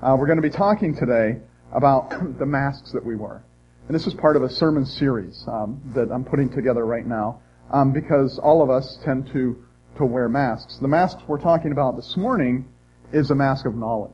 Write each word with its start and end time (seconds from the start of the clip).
Uh, 0.00 0.14
we're 0.16 0.26
going 0.26 0.40
to 0.40 0.42
be 0.42 0.48
talking 0.48 0.94
today 0.94 1.40
about 1.72 2.10
the 2.38 2.46
masks 2.46 2.92
that 2.92 3.04
we 3.04 3.16
wear. 3.16 3.42
And 3.88 3.94
this 3.94 4.06
is 4.06 4.14
part 4.14 4.36
of 4.36 4.44
a 4.44 4.48
sermon 4.48 4.86
series 4.86 5.44
um, 5.48 5.80
that 5.92 6.12
I'm 6.12 6.24
putting 6.24 6.48
together 6.48 6.86
right 6.86 7.04
now 7.04 7.40
um, 7.72 7.92
because 7.92 8.38
all 8.38 8.62
of 8.62 8.70
us 8.70 9.00
tend 9.04 9.26
to, 9.32 9.60
to 9.96 10.04
wear 10.04 10.28
masks. 10.28 10.78
The 10.78 10.86
mask 10.86 11.18
we're 11.26 11.40
talking 11.40 11.72
about 11.72 11.96
this 11.96 12.16
morning 12.16 12.68
is 13.12 13.32
a 13.32 13.34
mask 13.34 13.66
of 13.66 13.74
knowledge. 13.74 14.12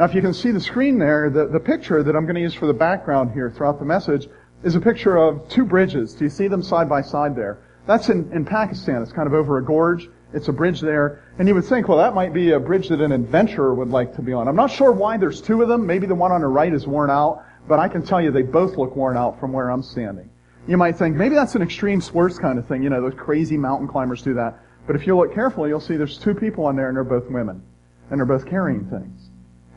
Now, 0.00 0.06
if 0.06 0.14
you 0.16 0.20
can 0.20 0.34
see 0.34 0.50
the 0.50 0.60
screen 0.60 0.98
there, 0.98 1.30
the, 1.30 1.46
the 1.46 1.60
picture 1.60 2.02
that 2.02 2.16
I'm 2.16 2.24
going 2.24 2.34
to 2.34 2.40
use 2.40 2.54
for 2.54 2.66
the 2.66 2.74
background 2.74 3.30
here 3.30 3.52
throughout 3.52 3.78
the 3.78 3.84
message 3.84 4.26
is 4.64 4.74
a 4.74 4.80
picture 4.80 5.16
of 5.16 5.48
two 5.48 5.64
bridges. 5.64 6.14
Do 6.14 6.24
you 6.24 6.30
see 6.30 6.48
them 6.48 6.62
side 6.62 6.88
by 6.88 7.02
side 7.02 7.36
there? 7.36 7.60
That's 7.86 8.08
in, 8.08 8.32
in 8.32 8.44
Pakistan. 8.44 9.00
It's 9.00 9.12
kind 9.12 9.28
of 9.28 9.34
over 9.34 9.58
a 9.58 9.64
gorge. 9.64 10.08
It's 10.34 10.48
a 10.48 10.52
bridge 10.52 10.80
there. 10.80 11.22
And 11.38 11.46
you 11.46 11.54
would 11.54 11.64
think, 11.64 11.88
well, 11.88 11.98
that 11.98 12.14
might 12.14 12.34
be 12.34 12.50
a 12.50 12.60
bridge 12.60 12.88
that 12.88 13.00
an 13.00 13.12
adventurer 13.12 13.72
would 13.72 13.90
like 13.90 14.16
to 14.16 14.22
be 14.22 14.32
on. 14.32 14.48
I'm 14.48 14.56
not 14.56 14.70
sure 14.70 14.90
why 14.90 15.16
there's 15.16 15.40
two 15.40 15.62
of 15.62 15.68
them. 15.68 15.86
Maybe 15.86 16.08
the 16.08 16.14
one 16.14 16.32
on 16.32 16.40
the 16.40 16.48
right 16.48 16.74
is 16.74 16.86
worn 16.86 17.08
out, 17.08 17.44
but 17.68 17.78
I 17.78 17.88
can 17.88 18.04
tell 18.04 18.20
you 18.20 18.32
they 18.32 18.42
both 18.42 18.76
look 18.76 18.96
worn 18.96 19.16
out 19.16 19.38
from 19.38 19.52
where 19.52 19.70
I'm 19.70 19.82
standing. 19.82 20.28
You 20.66 20.76
might 20.76 20.96
think, 20.96 21.14
maybe 21.14 21.36
that's 21.36 21.54
an 21.54 21.62
extreme 21.62 22.00
sports 22.00 22.38
kind 22.38 22.58
of 22.58 22.66
thing. 22.66 22.82
You 22.82 22.90
know, 22.90 23.00
those 23.00 23.14
crazy 23.14 23.56
mountain 23.56 23.86
climbers 23.86 24.22
do 24.22 24.34
that. 24.34 24.58
But 24.86 24.96
if 24.96 25.06
you 25.06 25.16
look 25.16 25.32
carefully, 25.32 25.68
you'll 25.68 25.80
see 25.80 25.96
there's 25.96 26.18
two 26.18 26.34
people 26.34 26.66
on 26.66 26.74
there 26.74 26.88
and 26.88 26.96
they're 26.96 27.04
both 27.04 27.30
women. 27.30 27.62
And 28.10 28.18
they're 28.18 28.26
both 28.26 28.46
carrying 28.46 28.84
things. 28.86 29.30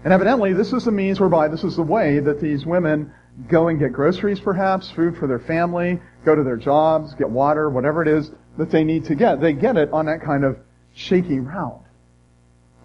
And 0.03 0.11
evidently, 0.11 0.53
this 0.53 0.73
is 0.73 0.85
the 0.85 0.91
means 0.91 1.19
whereby, 1.19 1.47
this 1.49 1.63
is 1.63 1.75
the 1.75 1.83
way 1.83 2.19
that 2.19 2.41
these 2.41 2.65
women 2.65 3.13
go 3.47 3.67
and 3.67 3.79
get 3.79 3.93
groceries 3.93 4.39
perhaps, 4.39 4.89
food 4.89 5.17
for 5.17 5.27
their 5.27 5.39
family, 5.39 5.99
go 6.25 6.35
to 6.35 6.43
their 6.43 6.57
jobs, 6.57 7.13
get 7.13 7.29
water, 7.29 7.69
whatever 7.69 8.01
it 8.01 8.07
is 8.07 8.31
that 8.57 8.71
they 8.71 8.83
need 8.83 9.05
to 9.05 9.15
get. 9.15 9.39
They 9.39 9.53
get 9.53 9.77
it 9.77 9.91
on 9.93 10.05
that 10.07 10.21
kind 10.21 10.43
of 10.43 10.57
shaky 10.93 11.39
route. 11.39 11.83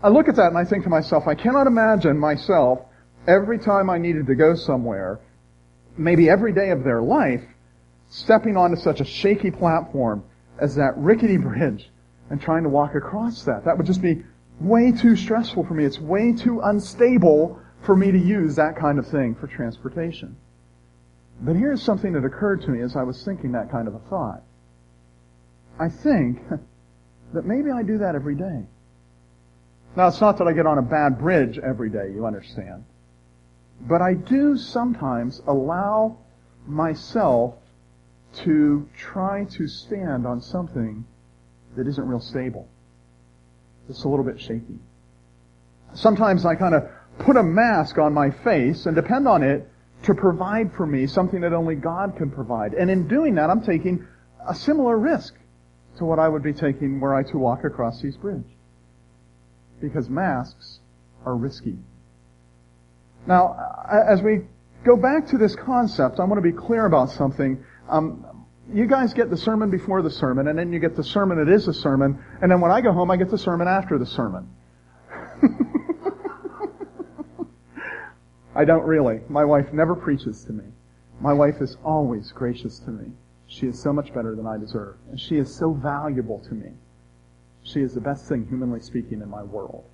I 0.03 0.09
look 0.09 0.29
at 0.29 0.37
that 0.37 0.49
and 0.49 0.59
I 0.59 0.65
think 0.65 0.85
to 0.85 0.91
myself, 0.91 1.27
I 1.27 1.35
cannot 1.35 1.67
imagine 1.67 2.19
myself 2.19 2.81
every 3.27 3.59
time 3.59 3.89
I 3.89 3.99
needed 3.99 4.27
to 4.27 4.35
go 4.35 4.55
somewhere, 4.55 5.21
maybe 5.97 6.29
every 6.29 6.53
day 6.53 6.71
of 6.71 6.85
their 6.85 7.01
life, 7.01 7.43
stepping 8.11 8.57
onto 8.57 8.77
such 8.77 9.01
a 9.01 9.05
shaky 9.05 9.51
platform 9.51 10.25
as 10.59 10.75
that 10.77 10.97
rickety 10.97 11.37
bridge 11.39 11.91
and 12.31 12.41
trying 12.41 12.65
to 12.65 12.69
walk 12.69 12.95
across 12.95 13.45
that. 13.45 13.65
That 13.65 13.77
would 13.77 13.87
just 13.87 14.03
be 14.03 14.23
way 14.61 14.93
too 14.93 15.17
stressful 15.17 15.65
for 15.65 15.75
me. 15.75 15.85
It's 15.85 15.99
way 15.99 16.33
too 16.33 16.61
unstable 16.61 17.59
for 17.83 17.97
me 17.97 18.13
to 18.13 18.19
use 18.19 18.57
that 18.57 18.77
kind 18.77 18.99
of 18.99 19.07
thing 19.07 19.35
for 19.35 19.47
transportation. 19.47 20.37
But 21.41 21.57
here's 21.57 21.83
something 21.83 22.13
that 22.13 22.25
occurred 22.25 22.63
to 22.63 22.71
me 22.71 22.83
as 22.83 22.95
I 22.97 23.03
was 23.03 23.25
thinking 23.25 23.53
that 23.53 23.71
kind 23.71 23.89
of 23.89 23.95
a 23.95 23.99
thought. 23.99 24.43
I 25.79 25.89
think 25.89 26.43
that 27.33 27.45
maybe 27.45 27.71
I 27.71 27.83
do 27.83 27.99
that 27.99 28.15
every 28.15 28.35
day. 28.35 28.67
Now, 29.97 30.09
it's 30.09 30.21
not 30.21 30.39
that 30.39 30.47
I 30.47 30.53
get 30.53 30.67
on 30.67 30.79
a 30.79 30.83
bad 30.83 31.19
bridge 31.19 31.59
every 31.59 31.91
day, 31.91 32.13
you 32.15 32.27
understand. 32.27 32.85
But 33.81 34.01
I 34.01 34.15
do 34.15 34.57
sometimes 34.57 35.43
allow 35.47 36.19
myself 36.67 37.55
to 38.45 38.89
try 38.97 39.45
to 39.45 39.69
stand 39.69 40.27
on 40.27 40.41
something 40.41 41.05
that 41.77 41.87
isn't 41.87 42.07
real 42.07 42.21
stable. 42.21 42.69
It's 43.89 44.05
a 44.05 44.09
little 44.09 44.25
bit 44.25 44.41
shaky. 44.41 44.79
Sometimes 45.95 46.47
I 46.47 46.55
kind 46.55 46.75
of 46.75 46.89
put 47.19 47.37
a 47.37 47.43
mask 47.43 47.99
on 47.99 48.15
my 48.15 48.31
face 48.31 48.87
and 48.87 48.95
depend 48.95 49.29
on 49.29 49.43
it 49.43 49.69
to 50.05 50.15
provide 50.15 50.73
for 50.75 50.87
me 50.87 51.07
something 51.07 51.43
that 51.43 51.53
only 51.53 51.75
God 51.75 52.17
can 52.17 52.31
provide. 52.31 52.73
And 52.73 52.91
in 52.91 53.09
doing 53.09 53.35
that, 53.35 53.51
I'm 53.51 53.63
taking 53.63 54.07
a 54.49 54.55
similar 54.55 54.97
risk 54.97 55.35
to 55.99 56.05
what 56.05 56.19
I 56.19 56.29
would 56.29 56.43
be 56.43 56.53
taking 56.53 57.01
were 57.01 57.15
I 57.15 57.23
to 57.25 57.39
walk 57.39 57.65
across 57.65 58.01
Seas 58.01 58.17
Bridge. 58.17 58.45
Because 59.81 60.09
masks 60.09 60.81
are 61.25 61.37
risky. 61.37 61.77
Now, 63.27 63.57
as 63.91 64.23
we 64.23 64.43
go 64.85 64.97
back 64.97 65.29
to 65.29 65.39
this 65.39 65.55
concept, 65.55 66.19
I 66.19 66.25
want 66.25 66.43
to 66.43 66.43
be 66.43 66.57
clear 66.57 66.87
about 66.87 67.11
something. 67.11 67.65
Um, 67.89 68.47
you 68.73 68.87
guys 68.87 69.13
get 69.13 69.31
the 69.31 69.37
sermon 69.37 69.71
before 69.71 70.03
the 70.03 70.11
sermon, 70.11 70.49
and 70.49 70.59
then 70.59 70.73
you 70.73 70.79
get 70.79 70.97
the 70.97 71.05
sermon 71.05 71.39
that 71.39 71.53
is 71.53 71.69
a 71.69 71.75
sermon, 71.75 72.25
and 72.41 72.51
then 72.51 72.61
when 72.61 72.71
I 72.71 72.81
go 72.81 72.93
home, 72.93 73.11
I 73.11 73.17
get 73.17 73.31
the 73.31 73.39
sermon 73.39 73.69
after 73.69 73.99
the 73.99 74.07
sermon. 74.07 74.49
I 78.55 78.65
don't 78.65 78.85
really. 78.85 79.21
My 79.29 79.45
wife 79.45 79.73
never 79.73 79.95
preaches 79.95 80.45
to 80.45 80.53
me. 80.53 80.65
My 81.21 81.33
wife 81.33 81.61
is 81.61 81.77
always 81.85 82.33
gracious 82.33 82.79
to 82.81 82.91
me. 82.91 83.13
She 83.53 83.67
is 83.67 83.83
so 83.83 83.93
much 83.93 84.15
better 84.15 84.35
than 84.35 84.47
I 84.47 84.57
deserve. 84.57 84.97
And 85.11 85.21
she 85.21 85.37
is 85.37 85.55
so 85.55 85.75
valuable 85.75 86.41
to 86.49 86.55
me. 86.55 86.71
She 87.65 87.81
is 87.81 87.93
the 87.93 88.01
best 88.01 88.27
thing, 88.27 88.47
humanly 88.49 88.81
speaking, 88.81 89.21
in 89.21 89.29
my 89.29 89.43
world. 89.43 89.85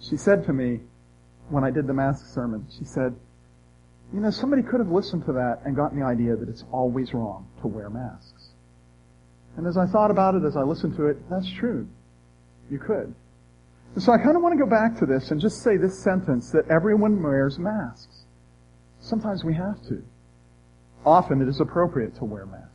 She 0.00 0.16
said 0.16 0.44
to 0.46 0.54
me, 0.54 0.80
when 1.50 1.64
I 1.64 1.70
did 1.70 1.86
the 1.86 1.92
mask 1.92 2.32
sermon, 2.34 2.66
she 2.76 2.84
said, 2.84 3.14
you 4.12 4.20
know, 4.20 4.30
somebody 4.30 4.62
could 4.62 4.80
have 4.80 4.88
listened 4.88 5.26
to 5.26 5.32
that 5.32 5.60
and 5.64 5.76
gotten 5.76 6.00
the 6.00 6.06
idea 6.06 6.34
that 6.34 6.48
it's 6.48 6.64
always 6.72 7.12
wrong 7.12 7.46
to 7.60 7.68
wear 7.68 7.90
masks. 7.90 8.50
And 9.58 9.66
as 9.66 9.76
I 9.76 9.86
thought 9.86 10.10
about 10.10 10.34
it, 10.34 10.42
as 10.44 10.56
I 10.56 10.62
listened 10.62 10.96
to 10.96 11.06
it, 11.06 11.18
that's 11.28 11.50
true. 11.50 11.86
You 12.70 12.78
could. 12.78 13.14
And 13.94 14.02
so 14.02 14.12
I 14.12 14.16
kind 14.16 14.34
of 14.34 14.42
want 14.42 14.58
to 14.58 14.64
go 14.64 14.68
back 14.68 14.98
to 15.00 15.06
this 15.06 15.30
and 15.30 15.40
just 15.40 15.62
say 15.62 15.76
this 15.76 16.02
sentence 16.02 16.50
that 16.52 16.68
everyone 16.70 17.22
wears 17.22 17.58
masks. 17.58 18.24
Sometimes 19.00 19.44
we 19.44 19.54
have 19.54 19.80
to. 19.88 20.02
Often 21.06 21.40
it 21.40 21.48
is 21.48 21.60
appropriate 21.60 22.16
to 22.16 22.24
wear 22.24 22.46
masks. 22.46 22.66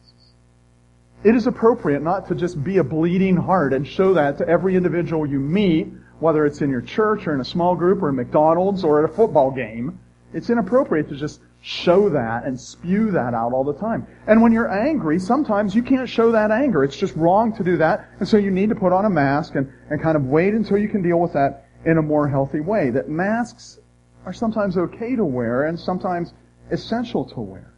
It 1.23 1.35
is 1.35 1.45
appropriate 1.47 2.01
not 2.01 2.29
to 2.29 2.35
just 2.35 2.63
be 2.63 2.77
a 2.77 2.83
bleeding 2.83 3.35
heart 3.35 3.73
and 3.73 3.85
show 3.85 4.13
that 4.13 4.37
to 4.37 4.47
every 4.47 4.75
individual 4.75 5.25
you 5.25 5.39
meet, 5.39 5.91
whether 6.19 6.45
it's 6.45 6.61
in 6.61 6.69
your 6.69 6.81
church 6.81 7.27
or 7.27 7.33
in 7.33 7.41
a 7.41 7.45
small 7.45 7.75
group 7.75 8.01
or 8.01 8.09
in 8.09 8.15
McDonald's 8.15 8.85
or 8.85 9.03
at 9.03 9.09
a 9.09 9.13
football 9.13 9.51
game. 9.51 9.99
It's 10.33 10.49
inappropriate 10.49 11.09
to 11.09 11.15
just 11.15 11.41
show 11.61 12.09
that 12.09 12.45
and 12.45 12.59
spew 12.59 13.11
that 13.11 13.33
out 13.33 13.51
all 13.51 13.65
the 13.65 13.73
time. 13.73 14.07
And 14.25 14.41
when 14.41 14.53
you're 14.53 14.71
angry, 14.71 15.19
sometimes 15.19 15.75
you 15.75 15.83
can't 15.83 16.09
show 16.09 16.31
that 16.31 16.49
anger. 16.49 16.83
It's 16.83 16.97
just 16.97 17.15
wrong 17.15 17.53
to 17.57 17.63
do 17.63 17.77
that. 17.77 18.09
And 18.19 18.27
so 18.27 18.37
you 18.37 18.49
need 18.49 18.69
to 18.69 18.75
put 18.75 18.93
on 18.93 19.05
a 19.05 19.09
mask 19.09 19.55
and, 19.55 19.71
and 19.89 20.01
kind 20.01 20.15
of 20.15 20.25
wait 20.25 20.53
until 20.53 20.77
you 20.77 20.87
can 20.87 21.03
deal 21.03 21.19
with 21.19 21.33
that 21.33 21.67
in 21.85 21.97
a 21.97 22.01
more 22.01 22.29
healthy 22.29 22.61
way. 22.61 22.91
That 22.91 23.09
masks 23.09 23.79
are 24.25 24.33
sometimes 24.33 24.77
okay 24.77 25.15
to 25.17 25.25
wear 25.25 25.65
and 25.65 25.77
sometimes 25.77 26.33
essential 26.71 27.25
to 27.25 27.39
wear. 27.41 27.70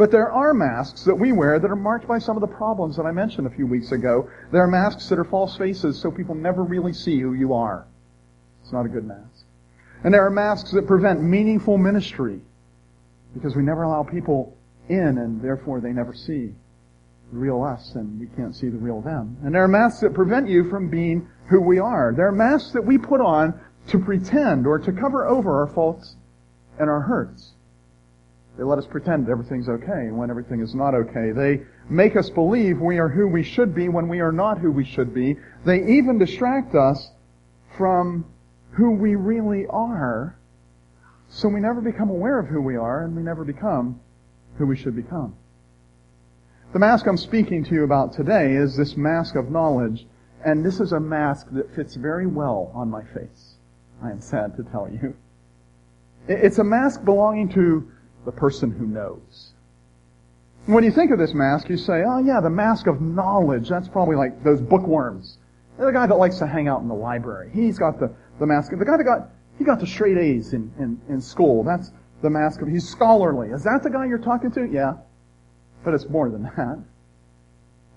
But 0.00 0.10
there 0.10 0.32
are 0.32 0.54
masks 0.54 1.04
that 1.04 1.14
we 1.14 1.30
wear 1.30 1.58
that 1.58 1.70
are 1.70 1.76
marked 1.76 2.08
by 2.08 2.20
some 2.20 2.34
of 2.34 2.40
the 2.40 2.46
problems 2.46 2.96
that 2.96 3.04
I 3.04 3.12
mentioned 3.12 3.46
a 3.46 3.50
few 3.50 3.66
weeks 3.66 3.92
ago. 3.92 4.30
There 4.50 4.62
are 4.62 4.66
masks 4.66 5.10
that 5.10 5.18
are 5.18 5.24
false 5.24 5.58
faces 5.58 6.00
so 6.00 6.10
people 6.10 6.34
never 6.34 6.62
really 6.62 6.94
see 6.94 7.20
who 7.20 7.34
you 7.34 7.52
are. 7.52 7.86
It's 8.62 8.72
not 8.72 8.86
a 8.86 8.88
good 8.88 9.04
mask. 9.04 9.44
And 10.02 10.14
there 10.14 10.24
are 10.24 10.30
masks 10.30 10.70
that 10.70 10.86
prevent 10.86 11.20
meaningful 11.20 11.76
ministry 11.76 12.40
because 13.34 13.54
we 13.54 13.62
never 13.62 13.82
allow 13.82 14.02
people 14.02 14.56
in 14.88 15.18
and 15.18 15.42
therefore 15.42 15.82
they 15.82 15.92
never 15.92 16.14
see 16.14 16.54
the 17.30 17.38
real 17.38 17.62
us 17.62 17.94
and 17.94 18.18
we 18.18 18.26
can't 18.28 18.56
see 18.56 18.70
the 18.70 18.78
real 18.78 19.02
them. 19.02 19.36
And 19.44 19.54
there 19.54 19.64
are 19.64 19.68
masks 19.68 20.00
that 20.00 20.14
prevent 20.14 20.48
you 20.48 20.70
from 20.70 20.88
being 20.88 21.28
who 21.50 21.60
we 21.60 21.78
are. 21.78 22.14
There 22.16 22.26
are 22.26 22.32
masks 22.32 22.72
that 22.72 22.86
we 22.86 22.96
put 22.96 23.20
on 23.20 23.52
to 23.88 23.98
pretend 23.98 24.66
or 24.66 24.78
to 24.78 24.92
cover 24.92 25.26
over 25.26 25.60
our 25.60 25.66
faults 25.66 26.16
and 26.78 26.88
our 26.88 27.02
hurts. 27.02 27.52
They 28.60 28.66
let 28.66 28.78
us 28.78 28.86
pretend 28.86 29.30
everything's 29.30 29.70
okay 29.70 30.10
when 30.10 30.28
everything 30.28 30.60
is 30.60 30.74
not 30.74 30.94
okay. 30.94 31.32
They 31.32 31.62
make 31.88 32.14
us 32.14 32.28
believe 32.28 32.78
we 32.78 32.98
are 32.98 33.08
who 33.08 33.26
we 33.26 33.42
should 33.42 33.74
be 33.74 33.88
when 33.88 34.06
we 34.06 34.20
are 34.20 34.32
not 34.32 34.58
who 34.58 34.70
we 34.70 34.84
should 34.84 35.14
be. 35.14 35.38
They 35.64 35.78
even 35.96 36.18
distract 36.18 36.74
us 36.74 37.10
from 37.78 38.26
who 38.72 38.90
we 38.90 39.14
really 39.14 39.66
are, 39.66 40.38
so 41.30 41.48
we 41.48 41.58
never 41.58 41.80
become 41.80 42.10
aware 42.10 42.38
of 42.38 42.48
who 42.48 42.60
we 42.60 42.76
are 42.76 43.02
and 43.02 43.16
we 43.16 43.22
never 43.22 43.46
become 43.46 43.98
who 44.58 44.66
we 44.66 44.76
should 44.76 44.94
become. 44.94 45.34
The 46.74 46.80
mask 46.80 47.06
I'm 47.06 47.16
speaking 47.16 47.64
to 47.64 47.74
you 47.74 47.84
about 47.84 48.12
today 48.12 48.52
is 48.52 48.76
this 48.76 48.94
mask 48.94 49.36
of 49.36 49.50
knowledge, 49.50 50.06
and 50.44 50.62
this 50.62 50.80
is 50.80 50.92
a 50.92 51.00
mask 51.00 51.46
that 51.52 51.74
fits 51.74 51.94
very 51.94 52.26
well 52.26 52.70
on 52.74 52.90
my 52.90 53.04
face. 53.04 53.54
I 54.02 54.10
am 54.10 54.20
sad 54.20 54.54
to 54.58 54.64
tell 54.64 54.86
you. 54.86 55.16
It's 56.28 56.58
a 56.58 56.64
mask 56.64 57.06
belonging 57.06 57.48
to 57.54 57.90
the 58.24 58.32
person 58.32 58.70
who 58.70 58.86
knows. 58.86 59.52
When 60.66 60.84
you 60.84 60.90
think 60.90 61.10
of 61.10 61.18
this 61.18 61.34
mask, 61.34 61.68
you 61.68 61.76
say, 61.76 62.02
oh 62.06 62.18
yeah, 62.18 62.40
the 62.40 62.50
mask 62.50 62.86
of 62.86 63.00
knowledge. 63.00 63.68
That's 63.68 63.88
probably 63.88 64.16
like 64.16 64.44
those 64.44 64.60
bookworms. 64.60 65.38
The 65.78 65.90
guy 65.90 66.06
that 66.06 66.16
likes 66.16 66.38
to 66.38 66.46
hang 66.46 66.68
out 66.68 66.82
in 66.82 66.88
the 66.88 66.94
library. 66.94 67.50
He's 67.54 67.78
got 67.78 67.98
the 67.98 68.14
the 68.40 68.46
mask. 68.46 68.70
The 68.70 68.84
guy 68.84 68.96
that 68.96 69.04
got, 69.04 69.30
he 69.58 69.64
got 69.64 69.78
the 69.78 69.86
straight 69.86 70.18
A's 70.18 70.52
in, 70.52 70.72
in, 70.78 71.00
in 71.08 71.20
school. 71.20 71.62
That's 71.62 71.92
the 72.22 72.30
mask 72.30 72.62
of, 72.62 72.68
he's 72.68 72.88
scholarly. 72.88 73.50
Is 73.50 73.62
that 73.64 73.82
the 73.82 73.90
guy 73.90 74.06
you're 74.06 74.18
talking 74.18 74.50
to? 74.52 74.64
Yeah. 74.64 74.94
But 75.84 75.94
it's 75.94 76.08
more 76.08 76.28
than 76.28 76.42
that. 76.42 76.78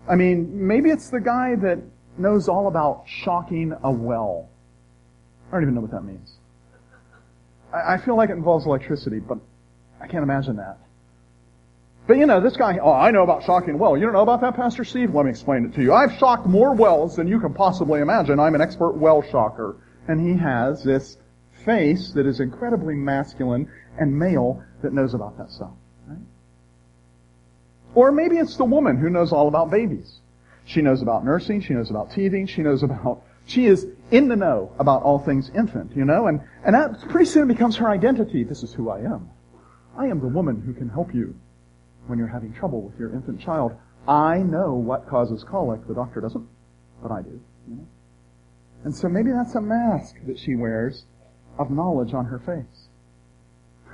I 0.07 0.15
mean, 0.15 0.67
maybe 0.67 0.89
it's 0.89 1.09
the 1.09 1.19
guy 1.19 1.55
that 1.55 1.79
knows 2.17 2.47
all 2.47 2.67
about 2.67 3.03
shocking 3.07 3.73
a 3.83 3.91
well. 3.91 4.49
I 5.47 5.55
don't 5.55 5.63
even 5.63 5.75
know 5.75 5.81
what 5.81 5.91
that 5.91 6.03
means. 6.03 6.37
I, 7.73 7.93
I 7.93 7.97
feel 7.97 8.17
like 8.17 8.29
it 8.29 8.33
involves 8.33 8.65
electricity, 8.65 9.19
but 9.19 9.39
I 10.03 10.07
can't 10.07 10.23
imagine 10.23 10.57
that. 10.57 10.77
But 12.05 12.17
you 12.17 12.25
know, 12.25 12.41
this 12.41 12.57
guy, 12.57 12.77
oh, 12.81 12.91
I 12.91 13.11
know 13.11 13.23
about 13.23 13.43
shocking 13.43 13.79
well. 13.79 13.95
You 13.95 14.03
don't 14.03 14.13
know 14.13 14.21
about 14.21 14.41
that, 14.41 14.55
Pastor 14.55 14.83
Steve? 14.83 15.15
Let 15.15 15.23
me 15.23 15.31
explain 15.31 15.65
it 15.65 15.73
to 15.75 15.81
you. 15.81 15.93
I've 15.93 16.17
shocked 16.17 16.45
more 16.45 16.73
wells 16.73 17.15
than 17.15 17.27
you 17.27 17.39
can 17.39 17.53
possibly 17.53 18.01
imagine. 18.01 18.39
I'm 18.39 18.55
an 18.55 18.61
expert 18.61 18.91
well 18.91 19.21
shocker 19.21 19.77
and 20.07 20.19
he 20.19 20.37
has 20.37 20.83
this 20.83 21.17
face 21.65 22.11
that 22.11 22.25
is 22.25 22.39
incredibly 22.39 22.95
masculine 22.95 23.71
and 23.97 24.17
male 24.17 24.63
that 24.81 24.93
knows 24.93 25.13
about 25.13 25.37
that 25.37 25.49
stuff. 25.49 25.71
Right? 26.07 26.19
Or 27.95 28.11
maybe 28.11 28.37
it's 28.37 28.57
the 28.57 28.65
woman 28.65 28.97
who 28.97 29.09
knows 29.09 29.31
all 29.31 29.47
about 29.47 29.71
babies. 29.71 30.19
She 30.65 30.81
knows 30.81 31.01
about 31.01 31.25
nursing, 31.25 31.61
she 31.61 31.73
knows 31.73 31.89
about 31.89 32.11
teething, 32.11 32.47
she 32.47 32.61
knows 32.61 32.83
about, 32.83 33.23
she 33.45 33.65
is 33.65 33.85
in 34.11 34.29
the 34.29 34.35
know 34.35 34.71
about 34.79 35.03
all 35.03 35.19
things 35.19 35.51
infant, 35.53 35.95
you 35.95 36.05
know, 36.05 36.27
and, 36.27 36.41
and 36.65 36.75
that 36.75 37.01
pretty 37.09 37.25
soon 37.25 37.47
becomes 37.47 37.75
her 37.77 37.89
identity. 37.89 38.43
This 38.43 38.63
is 38.63 38.73
who 38.73 38.89
I 38.89 38.99
am. 38.99 39.29
I 39.97 40.07
am 40.07 40.19
the 40.19 40.27
woman 40.27 40.61
who 40.61 40.73
can 40.73 40.89
help 40.89 41.13
you 41.13 41.35
when 42.07 42.17
you're 42.19 42.27
having 42.27 42.53
trouble 42.53 42.81
with 42.81 42.99
your 42.99 43.13
infant 43.13 43.39
child. 43.39 43.73
I 44.07 44.39
know 44.39 44.73
what 44.73 45.07
causes 45.07 45.43
colic. 45.43 45.87
The 45.87 45.93
doctor 45.93 46.21
doesn't, 46.21 46.47
but 47.01 47.11
I 47.11 47.21
do. 47.21 47.39
You 47.69 47.75
know? 47.75 47.87
And 48.83 48.95
so 48.95 49.07
maybe 49.07 49.31
that's 49.31 49.55
a 49.55 49.61
mask 49.61 50.15
that 50.27 50.37
she 50.37 50.55
wears 50.55 51.05
of 51.57 51.71
knowledge 51.71 52.13
on 52.13 52.25
her 52.25 52.39
face. 52.39 52.89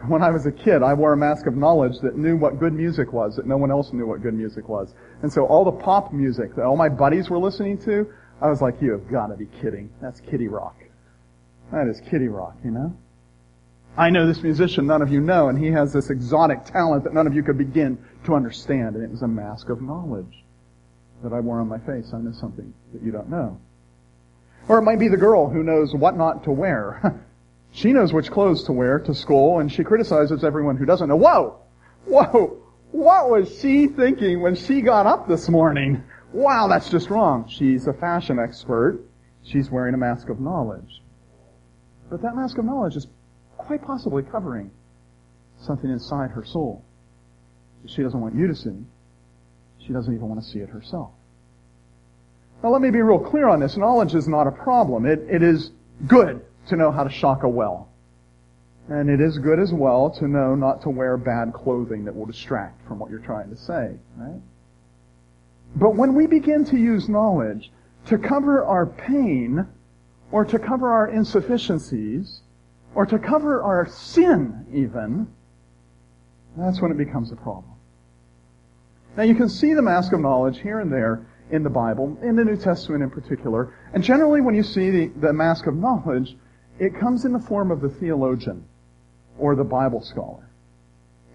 When 0.08 0.24
I 0.24 0.32
was 0.32 0.46
a 0.46 0.52
kid, 0.52 0.82
I 0.82 0.94
wore 0.94 1.12
a 1.12 1.18
mask 1.18 1.46
of 1.46 1.58
knowledge 1.58 2.00
that 2.04 2.18
knew 2.18 2.38
what 2.38 2.58
good 2.58 2.74
music 2.74 3.12
was, 3.12 3.36
that 3.36 3.46
no 3.46 3.58
one 3.58 3.70
else 3.70 3.92
knew 3.92 4.08
what 4.08 4.24
good 4.24 4.34
music 4.34 4.70
was. 4.70 4.94
And 5.22 5.32
so 5.32 5.46
all 5.46 5.66
the 5.66 5.74
pop 5.74 6.14
music 6.14 6.56
that 6.56 6.64
all 6.64 6.78
my 6.78 6.88
buddies 6.88 7.30
were 7.30 7.38
listening 7.38 7.78
to, 7.80 8.08
I 8.42 8.48
was 8.48 8.62
like, 8.62 8.82
you 8.82 8.92
have 8.94 9.12
got 9.12 9.28
to 9.28 9.36
be 9.36 9.48
kidding. 9.62 9.90
That's 10.02 10.22
kiddie 10.22 10.48
rock. 10.48 10.78
That 11.72 11.88
is 11.88 12.02
kiddie 12.10 12.30
rock, 12.30 12.56
you 12.64 12.72
know? 12.72 12.96
I 13.98 14.10
know 14.10 14.28
this 14.28 14.42
musician 14.42 14.88
none 14.88 15.02
of 15.02 15.12
you 15.12 15.20
know, 15.20 15.50
and 15.50 15.58
he 15.58 15.68
has 15.72 15.92
this 15.92 16.10
exotic 16.10 16.66
talent 16.66 17.04
that 17.04 17.14
none 17.14 17.28
of 17.28 17.34
you 17.34 17.44
could 17.44 17.58
begin 17.58 17.98
to 18.26 18.36
understand, 18.36 18.96
and 18.96 19.04
it 19.04 19.12
was 19.12 19.22
a 19.22 19.28
mask 19.28 19.70
of 19.70 19.82
knowledge 19.82 20.44
that 21.24 21.34
I 21.34 21.40
wore 21.40 21.60
on 21.60 21.68
my 21.68 21.80
face. 21.80 22.12
I 22.14 22.20
know 22.20 22.32
something 22.32 22.74
that 22.94 23.02
you 23.02 23.12
don't 23.12 23.30
know. 23.30 23.60
Or 24.68 24.78
it 24.78 24.84
might 24.84 25.00
be 25.00 25.08
the 25.08 25.18
girl 25.18 25.50
who 25.50 25.64
knows 25.64 25.94
what 25.94 26.16
not 26.16 26.44
to 26.44 26.52
wear. 26.52 27.22
she 27.72 27.92
knows 27.92 28.14
which 28.14 28.32
clothes 28.32 28.64
to 28.64 28.72
wear 28.72 29.00
to 29.00 29.14
school, 29.14 29.60
and 29.60 29.72
she 29.72 29.84
criticizes 29.84 30.44
everyone 30.44 30.78
who 30.78 30.86
doesn't 30.86 31.10
know. 31.10 31.16
Whoa! 31.16 31.58
Whoa! 32.06 32.58
What 32.92 33.30
was 33.30 33.60
she 33.60 33.88
thinking 33.88 34.42
when 34.42 34.56
she 34.56 34.82
got 34.82 35.06
up 35.06 35.28
this 35.28 35.50
morning? 35.50 36.04
Wow, 36.32 36.68
that's 36.68 36.90
just 36.90 37.10
wrong. 37.10 37.48
She's 37.48 37.88
a 37.88 37.94
fashion 37.94 38.40
expert. 38.40 39.00
She's 39.44 39.70
wearing 39.70 39.94
a 39.94 39.98
mask 39.98 40.30
of 40.30 40.40
knowledge. 40.40 41.02
But 42.10 42.22
that 42.22 42.36
mask 42.36 42.58
of 42.58 42.66
knowledge 42.66 42.96
is 42.96 43.08
quite 43.60 43.82
possibly 43.82 44.24
covering 44.24 44.72
something 45.60 45.90
inside 45.90 46.32
her 46.32 46.44
soul 46.44 46.84
she 47.86 48.04
doesn't 48.04 48.20
want 48.20 48.36
you 48.36 48.48
to 48.48 48.56
see. 48.56 48.76
She 49.86 49.94
doesn't 49.94 50.14
even 50.14 50.28
want 50.28 50.42
to 50.42 50.48
see 50.48 50.60
it 50.60 50.70
herself. 50.70 51.12
Now 52.62 52.70
let 52.70 52.82
me 52.82 52.92
be 52.92 53.02
real 53.02 53.20
clear 53.20 53.48
on 53.48 53.60
this. 53.60 53.78
Knowledge 53.78 54.16
is 54.16 54.28
not 54.28 54.48
a 54.48 54.52
problem. 54.52 55.06
It, 55.06 55.20
it 55.30 55.42
is 55.42 55.72
good 56.08 56.42
to 56.68 56.76
know 56.76 56.92
how 56.92 57.04
to 57.04 57.10
shock 57.10 57.44
a 57.44 57.50
well. 57.50 57.88
And 58.90 59.10
it 59.10 59.22
is 59.22 59.38
good 59.38 59.60
as 59.60 59.72
well 59.72 60.10
to 60.12 60.28
know 60.28 60.56
not 60.56 60.82
to 60.82 60.90
wear 60.90 61.16
bad 61.16 61.54
clothing 61.54 62.06
that 62.06 62.16
will 62.16 62.26
distract 62.26 62.86
from 62.88 63.00
what 63.00 63.10
you're 63.12 63.20
trying 63.20 63.50
to 63.50 63.56
say, 63.56 63.96
right? 64.18 64.42
But 65.76 65.96
when 65.96 66.16
we 66.16 66.26
begin 66.26 66.66
to 66.66 66.78
use 66.78 67.08
knowledge 67.08 67.72
to 68.08 68.18
cover 68.18 68.66
our 68.66 68.88
pain, 68.88 69.68
or 70.32 70.44
to 70.46 70.60
cover 70.60 70.92
our 70.92 71.10
insufficiencies, 71.10 72.42
or 72.96 73.06
to 73.06 73.20
cover 73.20 73.62
our 73.62 73.88
sin 73.88 74.66
even, 74.74 75.28
that's 76.58 76.82
when 76.82 76.92
it 76.92 76.98
becomes 76.98 77.32
a 77.32 77.36
problem. 77.36 77.74
Now 79.16 79.24
you 79.24 79.36
can 79.36 79.50
see 79.50 79.74
the 79.74 79.82
mask 79.82 80.14
of 80.14 80.20
knowledge 80.20 80.60
here 80.60 80.80
and 80.80 80.92
there 80.92 81.26
in 81.52 81.64
the 81.64 81.70
Bible, 81.70 82.18
in 82.22 82.36
the 82.36 82.44
New 82.44 82.58
Testament 82.58 83.04
in 83.04 83.10
particular. 83.10 83.76
And 83.94 84.04
generally 84.04 84.42
when 84.42 84.56
you 84.56 84.64
see 84.64 84.90
the, 84.90 85.08
the 85.08 85.34
mask 85.34 85.68
of 85.68 85.76
knowledge, 85.76 86.36
it 86.80 86.98
comes 87.00 87.26
in 87.26 87.34
the 87.34 87.40
form 87.40 87.72
of 87.72 87.82
the 87.82 87.90
theologian 87.90 88.64
or 89.38 89.56
the 89.56 89.64
Bible 89.64 90.02
scholar. 90.02 90.50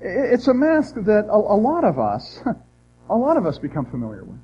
It's 0.00 0.48
a 0.48 0.54
mask 0.54 0.94
that 0.96 1.26
a, 1.26 1.34
a 1.34 1.58
lot 1.58 1.84
of 1.84 1.98
us, 1.98 2.40
a 3.10 3.16
lot 3.16 3.36
of 3.36 3.46
us 3.46 3.58
become 3.58 3.86
familiar 3.86 4.24
with. 4.24 4.38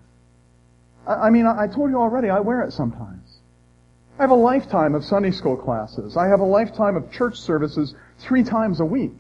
I, 1.06 1.14
I 1.14 1.30
mean, 1.30 1.46
I 1.46 1.66
told 1.66 1.90
you 1.90 1.98
already, 1.98 2.30
I 2.30 2.40
wear 2.40 2.62
it 2.62 2.72
sometimes. 2.72 3.29
I 4.20 4.24
have 4.24 4.32
a 4.32 4.34
lifetime 4.34 4.94
of 4.94 5.02
Sunday 5.02 5.30
school 5.30 5.56
classes. 5.56 6.14
I 6.14 6.28
have 6.28 6.40
a 6.40 6.44
lifetime 6.44 6.94
of 6.94 7.10
church 7.10 7.38
services 7.38 7.94
three 8.18 8.44
times 8.44 8.80
a 8.80 8.84
week. 8.84 9.14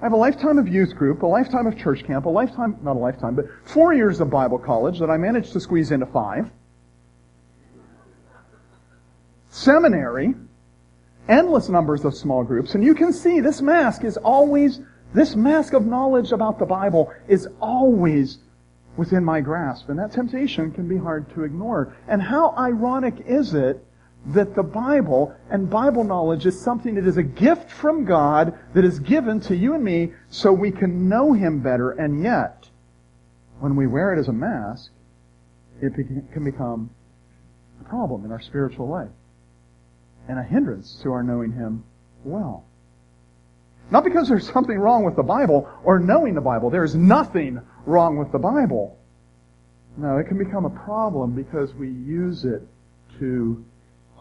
I 0.00 0.06
have 0.06 0.14
a 0.14 0.16
lifetime 0.16 0.56
of 0.56 0.66
youth 0.66 0.96
group, 0.96 1.20
a 1.20 1.26
lifetime 1.26 1.66
of 1.66 1.76
church 1.76 2.04
camp, 2.04 2.24
a 2.24 2.30
lifetime, 2.30 2.78
not 2.82 2.96
a 2.96 2.98
lifetime, 2.98 3.34
but 3.34 3.44
four 3.66 3.92
years 3.92 4.22
of 4.22 4.30
Bible 4.30 4.58
college 4.58 4.98
that 5.00 5.10
I 5.10 5.18
managed 5.18 5.52
to 5.52 5.60
squeeze 5.60 5.90
into 5.90 6.06
five. 6.06 6.50
Seminary, 9.50 10.34
endless 11.28 11.68
numbers 11.68 12.06
of 12.06 12.14
small 12.14 12.44
groups, 12.44 12.74
and 12.74 12.82
you 12.82 12.94
can 12.94 13.12
see 13.12 13.40
this 13.40 13.60
mask 13.60 14.04
is 14.04 14.16
always, 14.16 14.80
this 15.12 15.36
mask 15.36 15.74
of 15.74 15.84
knowledge 15.84 16.32
about 16.32 16.58
the 16.58 16.64
Bible 16.64 17.12
is 17.28 17.46
always 17.60 18.38
within 18.96 19.22
my 19.22 19.42
grasp, 19.42 19.90
and 19.90 19.98
that 19.98 20.12
temptation 20.12 20.70
can 20.70 20.88
be 20.88 20.96
hard 20.96 21.28
to 21.34 21.44
ignore. 21.44 21.94
And 22.08 22.22
how 22.22 22.54
ironic 22.56 23.16
is 23.26 23.52
it 23.52 23.84
that 24.26 24.54
the 24.54 24.62
Bible 24.62 25.34
and 25.50 25.68
Bible 25.68 26.04
knowledge 26.04 26.46
is 26.46 26.58
something 26.58 26.94
that 26.94 27.06
is 27.06 27.16
a 27.16 27.22
gift 27.22 27.70
from 27.70 28.04
God 28.04 28.58
that 28.72 28.84
is 28.84 28.98
given 28.98 29.40
to 29.40 29.56
you 29.56 29.74
and 29.74 29.84
me 29.84 30.12
so 30.28 30.52
we 30.52 30.70
can 30.70 31.08
know 31.08 31.32
Him 31.32 31.60
better, 31.60 31.90
and 31.90 32.22
yet, 32.22 32.68
when 33.60 33.76
we 33.76 33.86
wear 33.86 34.14
it 34.14 34.18
as 34.18 34.28
a 34.28 34.32
mask, 34.32 34.90
it 35.80 35.94
can 35.94 36.44
become 36.44 36.90
a 37.80 37.84
problem 37.84 38.24
in 38.24 38.32
our 38.32 38.40
spiritual 38.40 38.88
life 38.88 39.10
and 40.28 40.38
a 40.38 40.42
hindrance 40.42 41.00
to 41.02 41.12
our 41.12 41.22
knowing 41.22 41.52
Him 41.52 41.84
well. 42.24 42.64
Not 43.90 44.04
because 44.04 44.28
there's 44.28 44.50
something 44.50 44.78
wrong 44.78 45.04
with 45.04 45.16
the 45.16 45.22
Bible 45.22 45.68
or 45.84 45.98
knowing 45.98 46.34
the 46.34 46.40
Bible. 46.40 46.70
There's 46.70 46.94
nothing 46.94 47.60
wrong 47.84 48.16
with 48.16 48.32
the 48.32 48.38
Bible. 48.38 48.98
No, 49.98 50.16
it 50.16 50.26
can 50.26 50.38
become 50.38 50.64
a 50.64 50.70
problem 50.70 51.34
because 51.34 51.74
we 51.74 51.88
use 51.90 52.46
it 52.46 52.62
to 53.18 53.62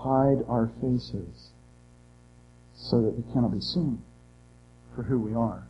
hide 0.03 0.43
our 0.49 0.69
faces 0.81 1.51
so 2.75 3.01
that 3.01 3.15
we 3.15 3.23
cannot 3.31 3.53
be 3.53 3.61
seen 3.61 4.01
for 4.95 5.03
who 5.03 5.17
we 5.17 5.33
are. 5.33 5.63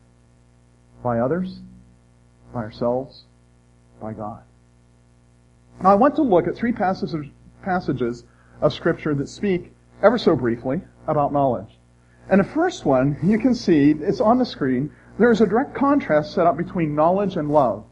By 1.03 1.19
others, 1.19 1.59
by 2.53 2.62
ourselves, 2.62 3.25
by 4.01 4.13
God. 4.13 4.41
Now 5.81 5.91
I 5.91 5.95
want 5.95 6.15
to 6.15 6.24
look 6.24 6.47
at 6.47 6.56
three 6.56 6.71
passages, 6.71 7.27
passages 7.62 8.24
of 8.62 8.74
Scripture 8.74 9.13
that 9.15 9.30
speak 9.30 9.71
ever 10.01 10.18
so 10.18 10.36
briefly 10.36 10.81
about 11.07 11.33
knowledge. 11.33 11.77
And 12.29 12.39
the 12.39 12.45
first 12.45 12.86
one, 12.86 13.18
you 13.21 13.38
can 13.38 13.53
see, 13.53 13.91
it's 13.91 14.22
on 14.22 14.39
the 14.39 14.46
screen, 14.46 14.91
there 15.19 15.29
is 15.29 15.41
a 15.41 15.46
direct 15.46 15.75
contrast 15.75 16.34
set 16.34 16.48
up 16.48 16.58
between 16.58 16.96
knowledge 16.96 17.38
and 17.38 17.51
love. 17.51 17.86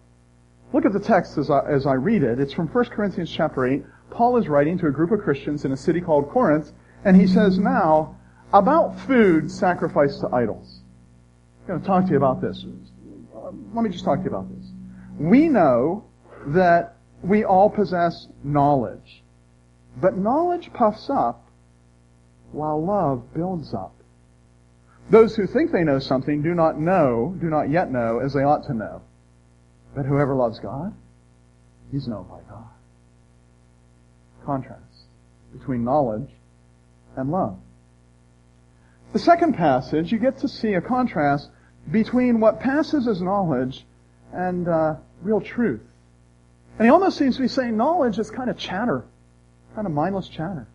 Look 0.73 0.85
at 0.85 0.93
the 0.93 0.99
text 0.99 1.37
as 1.37 1.49
I, 1.49 1.59
as 1.69 1.85
I 1.85 1.93
read 1.93 2.23
it. 2.23 2.39
It's 2.39 2.53
from 2.53 2.67
1 2.67 2.85
Corinthians 2.85 3.29
chapter 3.29 3.65
8. 3.65 3.83
Paul 4.11 4.37
is 4.37 4.47
writing 4.47 4.77
to 4.79 4.87
a 4.87 4.91
group 4.91 5.11
of 5.11 5.21
Christians 5.21 5.65
in 5.65 5.71
a 5.71 5.77
city 5.77 6.01
called 6.01 6.29
Corinth, 6.29 6.73
and 7.03 7.19
he 7.19 7.25
says 7.25 7.57
now, 7.57 8.17
about 8.53 8.99
food 8.99 9.49
sacrificed 9.49 10.19
to 10.19 10.27
idols. 10.35 10.81
I'm 11.61 11.67
going 11.67 11.81
to 11.81 11.87
talk 11.87 12.05
to 12.05 12.11
you 12.11 12.17
about 12.17 12.41
this. 12.41 12.65
Let 13.73 13.83
me 13.83 13.89
just 13.89 14.03
talk 14.03 14.19
to 14.19 14.23
you 14.25 14.29
about 14.29 14.49
this. 14.55 14.67
We 15.17 15.47
know 15.47 16.03
that 16.47 16.97
we 17.23 17.45
all 17.45 17.69
possess 17.69 18.27
knowledge, 18.43 19.23
but 19.99 20.17
knowledge 20.17 20.71
puffs 20.73 21.09
up 21.09 21.47
while 22.51 22.83
love 22.83 23.33
builds 23.33 23.73
up. 23.73 23.93
Those 25.09 25.35
who 25.35 25.47
think 25.47 25.71
they 25.71 25.83
know 25.83 25.99
something 25.99 26.41
do 26.41 26.53
not 26.53 26.79
know, 26.79 27.35
do 27.39 27.49
not 27.49 27.69
yet 27.69 27.91
know 27.91 28.19
as 28.19 28.33
they 28.33 28.43
ought 28.43 28.65
to 28.67 28.73
know. 28.73 29.01
But 29.95 30.05
whoever 30.05 30.35
loves 30.35 30.59
God, 30.59 30.93
he's 31.91 32.07
known 32.07 32.23
by 32.27 32.39
God 32.49 32.67
contrast 34.45 35.05
between 35.53 35.83
knowledge 35.83 36.29
and 37.15 37.31
love. 37.31 37.57
The 39.13 39.19
second 39.19 39.53
passage, 39.53 40.11
you 40.11 40.19
get 40.19 40.37
to 40.39 40.47
see 40.47 40.73
a 40.73 40.81
contrast 40.81 41.49
between 41.89 42.39
what 42.39 42.59
passes 42.59 43.07
as 43.07 43.21
knowledge 43.21 43.85
and 44.31 44.67
uh, 44.67 44.95
real 45.21 45.41
truth. 45.41 45.81
And 46.77 46.85
he 46.85 46.91
almost 46.91 47.17
seems 47.17 47.35
to 47.35 47.41
be 47.41 47.47
saying 47.47 47.75
knowledge 47.75 48.17
is 48.19 48.31
kind 48.31 48.49
of 48.49 48.57
chatter, 48.57 49.03
kind 49.75 49.85
of 49.85 49.93
mindless 49.93 50.29
chatter. 50.29 50.67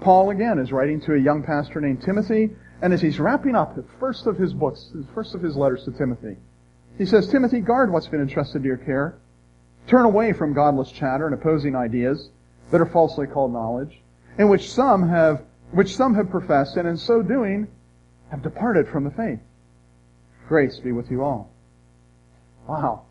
Paul 0.00 0.30
again 0.30 0.58
is 0.58 0.72
writing 0.72 1.00
to 1.02 1.14
a 1.14 1.18
young 1.18 1.42
pastor 1.42 1.80
named 1.80 2.02
Timothy, 2.02 2.50
and 2.82 2.92
as 2.92 3.00
he's 3.00 3.18
wrapping 3.18 3.54
up 3.54 3.76
the 3.76 3.84
first 4.00 4.26
of 4.26 4.36
his 4.36 4.52
books, 4.52 4.90
the 4.92 5.06
first 5.14 5.34
of 5.34 5.42
his 5.42 5.56
letters 5.56 5.84
to 5.84 5.92
Timothy, 5.92 6.36
he 6.98 7.06
says, 7.06 7.28
Timothy, 7.28 7.60
guard 7.60 7.92
what's 7.92 8.08
been 8.08 8.20
entrusted 8.20 8.62
to 8.62 8.66
your 8.66 8.78
care. 8.78 9.16
Turn 9.86 10.04
away 10.04 10.32
from 10.32 10.54
godless 10.54 10.90
chatter 10.90 11.26
and 11.26 11.34
opposing 11.34 11.76
ideas 11.76 12.30
that 12.70 12.80
are 12.80 12.86
falsely 12.86 13.26
called 13.26 13.52
knowledge, 13.52 14.00
in 14.38 14.48
which 14.48 14.70
some 14.70 15.08
have, 15.08 15.42
which 15.70 15.96
some 15.96 16.14
have 16.14 16.30
professed, 16.30 16.76
and 16.76 16.88
in 16.88 16.96
so 16.96 17.22
doing 17.22 17.68
have 18.30 18.42
departed 18.42 18.88
from 18.88 19.04
the 19.04 19.10
faith. 19.10 19.40
Grace 20.48 20.78
be 20.78 20.92
with 20.92 21.10
you 21.10 21.22
all. 21.22 21.50
Wow. 22.68 23.02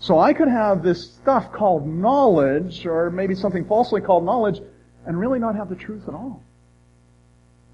So 0.00 0.18
I 0.18 0.32
could 0.32 0.48
have 0.48 0.82
this 0.82 1.12
stuff 1.12 1.52
called 1.52 1.86
knowledge, 1.86 2.86
or 2.86 3.10
maybe 3.10 3.34
something 3.34 3.64
falsely 3.64 4.00
called 4.00 4.24
knowledge, 4.24 4.60
and 5.06 5.18
really 5.18 5.38
not 5.38 5.56
have 5.56 5.68
the 5.68 5.76
truth 5.76 6.06
at 6.06 6.14
all. 6.14 6.42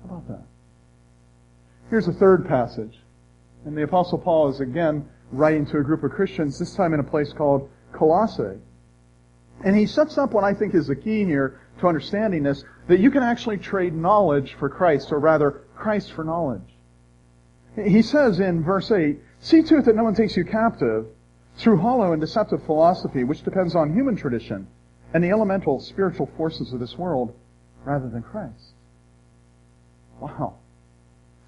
How 0.02 0.16
about 0.16 0.28
that? 0.28 0.42
Here's 1.90 2.08
a 2.08 2.12
third 2.12 2.48
passage. 2.48 2.98
And 3.66 3.76
the 3.76 3.82
Apostle 3.82 4.18
Paul 4.18 4.48
is 4.48 4.60
again 4.60 5.08
writing 5.32 5.66
to 5.66 5.78
a 5.78 5.82
group 5.82 6.02
of 6.02 6.12
Christians, 6.12 6.58
this 6.58 6.74
time 6.74 6.94
in 6.94 7.00
a 7.00 7.04
place 7.04 7.32
called 7.32 7.68
Colossae. 7.92 8.58
And 9.62 9.76
he 9.76 9.86
sets 9.86 10.18
up 10.18 10.32
what 10.32 10.44
I 10.44 10.54
think 10.54 10.74
is 10.74 10.86
the 10.86 10.96
key 10.96 11.24
here 11.24 11.60
to 11.80 11.88
understanding 11.88 12.42
this, 12.42 12.64
that 12.88 13.00
you 13.00 13.10
can 13.10 13.22
actually 13.22 13.58
trade 13.58 13.94
knowledge 13.94 14.54
for 14.54 14.68
Christ, 14.68 15.12
or 15.12 15.18
rather, 15.18 15.62
Christ 15.76 16.12
for 16.12 16.24
knowledge. 16.24 16.74
He 17.76 18.02
says 18.02 18.40
in 18.40 18.62
verse 18.62 18.90
8, 18.90 19.18
See 19.40 19.62
to 19.62 19.78
it 19.78 19.84
that 19.86 19.96
no 19.96 20.04
one 20.04 20.14
takes 20.14 20.36
you 20.36 20.44
captive 20.44 21.06
through 21.56 21.78
hollow 21.78 22.12
and 22.12 22.20
deceptive 22.20 22.62
philosophy, 22.64 23.24
which 23.24 23.42
depends 23.42 23.74
on 23.74 23.92
human 23.92 24.16
tradition 24.16 24.66
and 25.12 25.22
the 25.22 25.30
elemental 25.30 25.80
spiritual 25.80 26.26
forces 26.36 26.72
of 26.72 26.80
this 26.80 26.98
world, 26.98 27.34
rather 27.84 28.08
than 28.08 28.22
Christ. 28.22 28.72
Wow. 30.20 30.54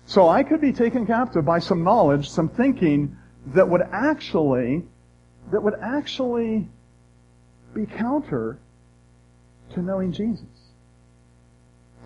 So 0.07 0.29
I 0.29 0.45
could 0.45 0.61
be 0.61 0.73
taken 0.73 1.07
captive 1.07 1.45
by 1.45 1.59
some 1.59 1.83
knowledge, 1.83 2.31
some 2.31 2.49
thinking 2.49 3.17
that 3.55 3.69
would 3.69 3.83
actually, 3.93 4.85
that 5.51 5.63
would 5.63 5.75
actually 5.83 6.69
be 7.77 7.87
counter 7.87 8.59
to 9.75 9.83
knowing 9.83 10.13
Jesus. 10.13 10.47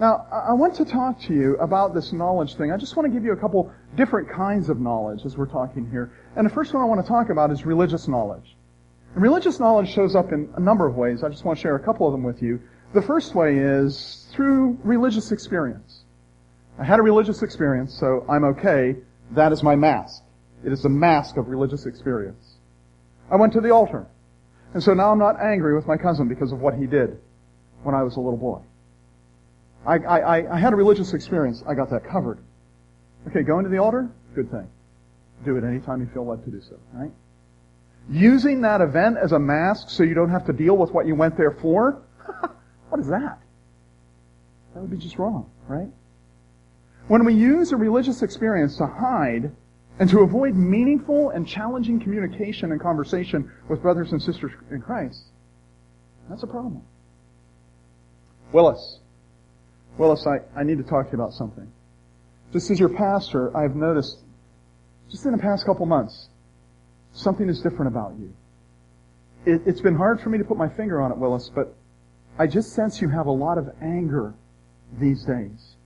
Now, 0.00 0.26
I 0.32 0.54
want 0.54 0.74
to 0.76 0.84
talk 0.84 1.20
to 1.22 1.34
you 1.34 1.56
about 1.58 1.94
this 1.94 2.12
knowledge 2.12 2.54
thing. 2.54 2.72
I 2.72 2.78
just 2.78 2.96
want 2.96 3.06
to 3.06 3.12
give 3.12 3.22
you 3.24 3.32
a 3.32 3.36
couple 3.36 3.70
different 3.96 4.30
kinds 4.30 4.70
of 4.70 4.80
knowledge 4.80 5.26
as 5.26 5.36
we're 5.36 5.46
talking 5.46 5.90
here. 5.90 6.10
And 6.36 6.46
the 6.46 6.52
first 6.52 6.72
one 6.72 6.82
I 6.82 6.86
want 6.86 7.02
to 7.04 7.06
talk 7.06 7.28
about 7.28 7.50
is 7.50 7.66
religious 7.66 8.08
knowledge. 8.08 8.56
And 9.14 9.22
religious 9.22 9.60
knowledge 9.60 9.92
shows 9.92 10.16
up 10.16 10.32
in 10.32 10.48
a 10.56 10.60
number 10.60 10.86
of 10.86 10.96
ways. 10.96 11.22
I 11.22 11.28
just 11.28 11.44
want 11.44 11.58
to 11.58 11.62
share 11.62 11.76
a 11.76 11.84
couple 11.84 12.06
of 12.06 12.12
them 12.12 12.22
with 12.22 12.42
you. 12.42 12.60
The 12.94 13.02
first 13.02 13.34
way 13.34 13.58
is 13.58 14.26
through 14.32 14.78
religious 14.82 15.32
experience. 15.32 16.04
I 16.78 16.84
had 16.84 16.98
a 16.98 17.02
religious 17.02 17.42
experience, 17.42 17.92
so 17.92 18.24
I'm 18.26 18.44
okay. 18.44 18.96
That 19.32 19.52
is 19.52 19.62
my 19.62 19.76
mask. 19.76 20.22
It 20.64 20.72
is 20.72 20.82
the 20.82 20.88
mask 20.88 21.36
of 21.36 21.48
religious 21.48 21.84
experience. 21.84 22.54
I 23.30 23.36
went 23.36 23.52
to 23.52 23.60
the 23.60 23.70
altar. 23.70 24.06
And 24.72 24.82
so 24.82 24.94
now 24.94 25.10
I'm 25.10 25.18
not 25.18 25.40
angry 25.40 25.74
with 25.74 25.86
my 25.86 25.96
cousin 25.96 26.28
because 26.28 26.52
of 26.52 26.60
what 26.60 26.74
he 26.74 26.86
did 26.86 27.18
when 27.82 27.94
I 27.94 28.02
was 28.02 28.16
a 28.16 28.20
little 28.20 28.38
boy. 28.38 28.60
I, 29.86 29.96
I, 29.96 30.56
I 30.56 30.58
had 30.58 30.72
a 30.72 30.76
religious 30.76 31.14
experience. 31.14 31.62
I 31.66 31.74
got 31.74 31.90
that 31.90 32.04
covered. 32.04 32.38
Okay, 33.28 33.42
going 33.42 33.64
to 33.64 33.70
the 33.70 33.78
altar, 33.78 34.10
good 34.34 34.50
thing. 34.50 34.68
Do 35.44 35.56
it 35.56 35.64
anytime 35.64 36.00
you 36.00 36.08
feel 36.12 36.26
led 36.26 36.44
to 36.44 36.50
do 36.50 36.60
so, 36.60 36.78
right? 36.92 37.10
Using 38.10 38.60
that 38.62 38.80
event 38.80 39.16
as 39.22 39.32
a 39.32 39.38
mask 39.38 39.90
so 39.90 40.02
you 40.02 40.14
don't 40.14 40.30
have 40.30 40.46
to 40.46 40.52
deal 40.52 40.76
with 40.76 40.90
what 40.92 41.06
you 41.06 41.14
went 41.14 41.36
there 41.36 41.50
for? 41.50 42.02
what 42.88 43.00
is 43.00 43.08
that? 43.08 43.38
That 44.74 44.80
would 44.80 44.90
be 44.90 44.98
just 44.98 45.18
wrong, 45.18 45.50
right? 45.66 45.88
When 47.08 47.24
we 47.24 47.34
use 47.34 47.72
a 47.72 47.76
religious 47.76 48.22
experience 48.22 48.76
to 48.76 48.86
hide 48.86 49.50
and 50.00 50.09
to 50.09 50.21
avoid 50.21 50.57
meaningful 50.57 51.30
and 51.30 51.47
challenging 51.47 52.00
communication 52.00 52.73
and 52.73 52.80
conversation 52.80 53.52
with 53.69 53.83
brothers 53.83 54.12
and 54.12 54.21
sisters 54.21 54.50
in 54.71 54.80
Christ, 54.80 55.25
that's 56.28 56.42
a 56.42 56.47
problem. 56.47 56.83
Willis. 58.50 58.99
Willis, 59.99 60.26
I, 60.26 60.38
I 60.59 60.64
need 60.64 60.78
to 60.78 60.85
talk 60.85 61.07
to 61.07 61.16
you 61.16 61.23
about 61.23 61.35
something. 61.35 61.71
Just 62.52 62.71
as 62.71 62.80
your 62.80 62.88
pastor, 62.88 63.54
I've 63.57 63.76
noticed, 63.76 64.19
just 65.11 65.26
in 65.26 65.33
the 65.33 65.38
past 65.38 65.66
couple 65.66 65.85
months, 65.85 66.30
something 67.12 67.49
is 67.49 67.61
different 67.61 67.88
about 67.88 68.14
you. 68.19 68.35
It, 69.45 69.62
it's 69.66 69.80
been 69.83 69.95
hard 69.95 70.21
for 70.21 70.30
me 70.30 70.38
to 70.38 70.45
put 70.45 70.57
my 70.57 70.69
finger 70.69 71.00
on 71.00 71.12
it, 71.12 71.19
Willis, 71.19 71.50
but 71.54 71.75
I 72.38 72.47
just 72.47 72.73
sense 72.73 73.02
you 73.02 73.11
have 73.11 73.26
a 73.26 73.33
lot 73.33 73.59
of 73.59 73.69
anger 73.83 74.33
these 74.99 75.25
days. 75.25 75.76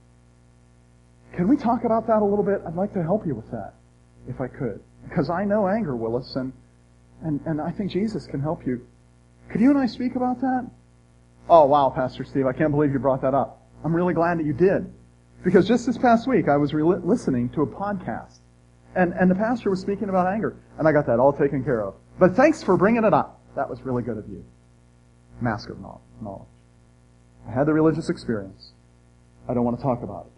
Can 1.33 1.49
we 1.49 1.57
talk 1.57 1.83
about 1.83 2.07
that 2.07 2.21
a 2.21 2.25
little 2.25 2.45
bit? 2.45 2.61
I'd 2.65 2.75
like 2.75 2.93
to 2.93 3.03
help 3.03 3.27
you 3.27 3.35
with 3.35 3.51
that, 3.51 3.73
if 4.27 4.41
I 4.41 4.47
could. 4.47 4.81
Because 5.07 5.29
I 5.29 5.45
know 5.45 5.67
anger, 5.67 5.95
Willis, 5.95 6.35
and, 6.35 6.51
and, 7.23 7.39
and 7.45 7.61
I 7.61 7.71
think 7.71 7.91
Jesus 7.91 8.25
can 8.25 8.41
help 8.41 8.65
you. 8.65 8.85
Could 9.49 9.61
you 9.61 9.69
and 9.69 9.79
I 9.79 9.85
speak 9.85 10.15
about 10.15 10.41
that? 10.41 10.69
Oh, 11.49 11.65
wow, 11.65 11.91
Pastor 11.95 12.23
Steve, 12.23 12.47
I 12.47 12.53
can't 12.53 12.71
believe 12.71 12.91
you 12.91 12.99
brought 12.99 13.21
that 13.21 13.35
up. 13.35 13.61
I'm 13.83 13.95
really 13.95 14.13
glad 14.15 14.39
that 14.39 14.45
you 14.45 14.53
did. 14.53 14.91
Because 15.43 15.67
just 15.67 15.85
this 15.85 15.97
past 15.97 16.27
week, 16.27 16.49
I 16.49 16.57
was 16.57 16.73
re- 16.73 16.81
listening 16.83 17.49
to 17.49 17.61
a 17.61 17.67
podcast, 17.67 18.39
and, 18.95 19.13
and 19.13 19.29
the 19.29 19.35
pastor 19.35 19.69
was 19.69 19.79
speaking 19.79 20.09
about 20.09 20.25
anger, 20.25 20.55
and 20.79 20.87
I 20.87 20.91
got 20.91 21.05
that 21.05 21.19
all 21.19 21.31
taken 21.31 21.63
care 21.63 21.83
of. 21.83 21.93
But 22.17 22.35
thanks 22.35 22.63
for 22.63 22.77
bringing 22.77 23.03
it 23.03 23.13
up. 23.13 23.39
That 23.55 23.69
was 23.69 23.81
really 23.83 24.01
good 24.01 24.17
of 24.17 24.27
you. 24.27 24.43
Mask 25.41 25.69
of 25.69 25.79
knowledge. 25.79 26.01
I 27.47 27.51
had 27.51 27.67
the 27.67 27.73
religious 27.73 28.09
experience. 28.09 28.71
I 29.47 29.53
don't 29.53 29.63
want 29.63 29.77
to 29.77 29.83
talk 29.83 30.01
about 30.01 30.25
it. 30.25 30.31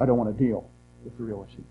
I 0.00 0.06
don't 0.06 0.16
want 0.16 0.36
to 0.36 0.44
deal 0.44 0.70
with 1.02 1.16
the 1.18 1.24
real 1.24 1.44
issues. 1.48 1.64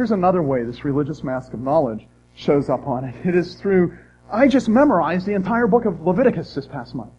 Here's 0.00 0.12
another 0.12 0.42
way 0.42 0.64
this 0.64 0.82
religious 0.82 1.22
mask 1.22 1.52
of 1.52 1.60
knowledge 1.60 2.08
shows 2.34 2.70
up 2.70 2.86
on 2.86 3.04
it. 3.04 3.14
It 3.26 3.34
is 3.34 3.56
through, 3.56 3.98
I 4.32 4.48
just 4.48 4.66
memorized 4.66 5.26
the 5.26 5.34
entire 5.34 5.66
book 5.66 5.84
of 5.84 6.00
Leviticus 6.00 6.54
this 6.54 6.66
past 6.66 6.94
month. 6.94 7.12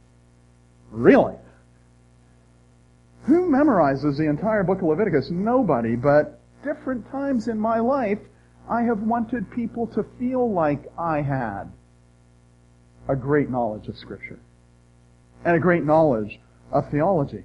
Really? 0.89 1.35
Who 3.25 3.51
memorizes 3.51 4.17
the 4.17 4.27
entire 4.27 4.63
book 4.63 4.79
of 4.79 4.85
Leviticus? 4.85 5.29
Nobody, 5.29 5.95
but 5.95 6.39
different 6.63 7.07
times 7.11 7.49
in 7.49 7.59
my 7.59 7.77
life, 7.77 8.17
I 8.67 8.81
have 8.81 9.01
wanted 9.01 9.51
people 9.51 9.85
to 9.85 10.03
feel 10.17 10.51
like 10.51 10.91
I 10.97 11.21
had 11.21 11.65
a 13.07 13.15
great 13.15 13.51
knowledge 13.51 13.89
of 13.89 13.95
Scripture 13.95 14.39
and 15.45 15.55
a 15.55 15.59
great 15.59 15.83
knowledge 15.83 16.39
of 16.71 16.89
theology. 16.89 17.43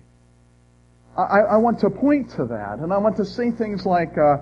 I, 1.14 1.40
I 1.40 1.56
want 1.58 1.78
to 1.80 1.90
point 1.90 2.30
to 2.36 2.46
that, 2.46 2.78
and 2.78 2.90
I 2.90 2.96
want 2.96 3.18
to 3.18 3.24
say 3.26 3.50
things 3.50 3.84
like, 3.84 4.16
uh, 4.16 4.38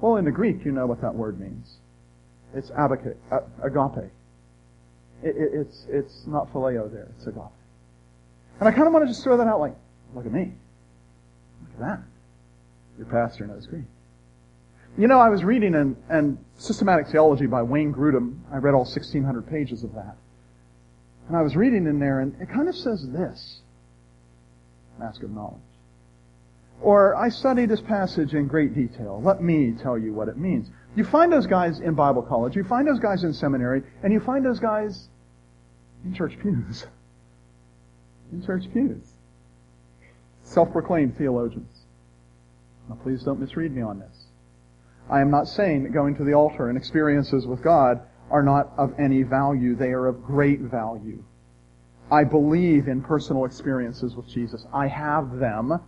well, 0.00 0.16
in 0.16 0.24
the 0.24 0.30
Greek, 0.30 0.64
you 0.64 0.72
know 0.72 0.86
what 0.86 1.00
that 1.00 1.14
word 1.14 1.40
means. 1.40 1.76
It's 2.54 2.70
agape. 2.70 3.16
It, 5.22 5.36
it, 5.36 5.50
it's, 5.54 5.86
it's 5.88 6.26
not 6.26 6.52
phileo 6.52 6.92
there, 6.92 7.08
it's 7.16 7.26
agape. 7.26 7.42
And 8.60 8.68
I 8.68 8.72
kind 8.72 8.86
of 8.86 8.92
want 8.92 9.04
to 9.04 9.08
just 9.08 9.24
throw 9.24 9.36
that 9.36 9.46
out 9.46 9.60
like, 9.60 9.74
look 10.14 10.26
at 10.26 10.32
me. 10.32 10.52
Look 11.62 11.70
at 11.74 11.80
that. 11.80 12.02
Your 12.98 13.06
pastor 13.06 13.46
knows 13.46 13.66
Greek. 13.66 13.84
You 14.96 15.08
know, 15.08 15.18
I 15.18 15.28
was 15.28 15.42
reading 15.42 15.74
an, 15.74 15.96
an 16.08 16.38
Systematic 16.56 17.08
Theology 17.08 17.46
by 17.46 17.62
Wayne 17.62 17.92
Grudem. 17.92 18.38
I 18.52 18.58
read 18.58 18.74
all 18.74 18.84
1,600 18.84 19.48
pages 19.48 19.82
of 19.82 19.92
that. 19.94 20.16
And 21.26 21.36
I 21.36 21.42
was 21.42 21.56
reading 21.56 21.86
in 21.86 21.98
there, 21.98 22.20
and 22.20 22.40
it 22.40 22.48
kind 22.48 22.68
of 22.68 22.76
says 22.76 23.08
this. 23.10 23.60
Mask 24.98 25.22
of 25.24 25.30
knowledge. 25.30 25.58
Or, 26.80 27.16
I 27.16 27.28
studied 27.30 27.70
this 27.70 27.80
passage 27.80 28.34
in 28.34 28.46
great 28.46 28.74
detail. 28.74 29.20
Let 29.22 29.42
me 29.42 29.72
tell 29.72 29.96
you 29.96 30.12
what 30.12 30.28
it 30.28 30.36
means. 30.36 30.70
You 30.96 31.04
find 31.04 31.32
those 31.32 31.46
guys 31.46 31.80
in 31.80 31.94
Bible 31.94 32.22
college, 32.22 32.54
you 32.54 32.64
find 32.64 32.86
those 32.86 33.00
guys 33.00 33.24
in 33.24 33.32
seminary, 33.32 33.82
and 34.02 34.12
you 34.12 34.20
find 34.20 34.44
those 34.44 34.60
guys 34.60 35.08
in 36.04 36.14
church 36.14 36.38
pews. 36.40 36.86
In 38.32 38.44
church 38.44 38.64
pews. 38.72 39.12
Self-proclaimed 40.42 41.16
theologians. 41.16 41.86
Now 42.88 42.96
please 42.96 43.22
don't 43.22 43.40
misread 43.40 43.74
me 43.74 43.82
on 43.82 43.98
this. 43.98 44.26
I 45.10 45.20
am 45.20 45.30
not 45.30 45.48
saying 45.48 45.84
that 45.84 45.92
going 45.92 46.16
to 46.16 46.24
the 46.24 46.34
altar 46.34 46.68
and 46.68 46.76
experiences 46.76 47.46
with 47.46 47.62
God 47.62 48.00
are 48.30 48.42
not 48.42 48.72
of 48.76 48.94
any 48.98 49.22
value. 49.22 49.74
They 49.74 49.92
are 49.92 50.06
of 50.06 50.22
great 50.22 50.60
value. 50.60 51.22
I 52.10 52.24
believe 52.24 52.88
in 52.88 53.02
personal 53.02 53.44
experiences 53.46 54.14
with 54.14 54.28
Jesus. 54.28 54.66
I 54.72 54.86
have 54.88 55.38
them, 55.38 55.80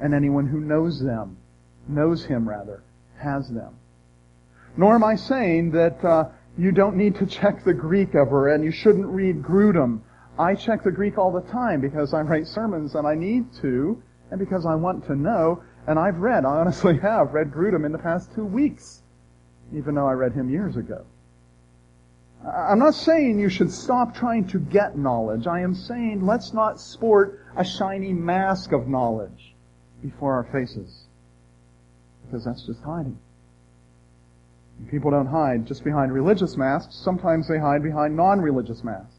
and 0.00 0.14
anyone 0.14 0.46
who 0.46 0.60
knows 0.60 1.00
them, 1.00 1.36
knows 1.88 2.24
Him 2.24 2.48
rather, 2.48 2.82
has 3.18 3.48
them. 3.48 3.74
Nor 4.76 4.94
am 4.94 5.04
I 5.04 5.16
saying 5.16 5.72
that 5.72 6.04
uh, 6.04 6.28
you 6.56 6.72
don't 6.72 6.96
need 6.96 7.16
to 7.16 7.26
check 7.26 7.64
the 7.64 7.74
Greek 7.74 8.14
ever 8.14 8.52
and 8.52 8.64
you 8.64 8.70
shouldn't 8.70 9.06
read 9.06 9.42
Grudem. 9.42 10.00
I 10.38 10.54
check 10.54 10.82
the 10.82 10.90
Greek 10.90 11.18
all 11.18 11.32
the 11.32 11.48
time 11.50 11.80
because 11.80 12.14
I 12.14 12.22
write 12.22 12.46
sermons 12.46 12.94
and 12.94 13.06
I 13.06 13.14
need 13.14 13.52
to, 13.60 14.02
and 14.30 14.38
because 14.38 14.64
I 14.64 14.74
want 14.74 15.06
to 15.06 15.16
know, 15.16 15.62
and 15.86 15.98
I've 15.98 16.18
read, 16.18 16.44
I 16.44 16.56
honestly 16.56 16.98
have 17.02 17.34
read 17.34 17.50
Grudem 17.50 17.84
in 17.84 17.92
the 17.92 17.98
past 17.98 18.32
two 18.34 18.44
weeks, 18.44 19.02
even 19.74 19.94
though 19.94 20.06
I 20.06 20.12
read 20.12 20.32
him 20.32 20.48
years 20.48 20.76
ago. 20.76 21.04
I'm 22.46 22.78
not 22.78 22.94
saying 22.94 23.38
you 23.38 23.50
should 23.50 23.70
stop 23.70 24.14
trying 24.14 24.46
to 24.48 24.58
get 24.58 24.96
knowledge. 24.96 25.46
I 25.46 25.60
am 25.60 25.74
saying 25.74 26.24
let's 26.24 26.54
not 26.54 26.80
sport 26.80 27.44
a 27.54 27.64
shiny 27.64 28.14
mask 28.14 28.72
of 28.72 28.88
knowledge 28.88 29.49
before 30.02 30.34
our 30.34 30.44
faces. 30.52 31.04
Because 32.26 32.44
that's 32.44 32.62
just 32.62 32.82
hiding. 32.82 33.18
People 34.90 35.10
don't 35.10 35.26
hide 35.26 35.66
just 35.66 35.84
behind 35.84 36.12
religious 36.12 36.56
masks. 36.56 36.96
Sometimes 36.96 37.46
they 37.48 37.58
hide 37.58 37.82
behind 37.82 38.16
non-religious 38.16 38.82
masks. 38.82 39.14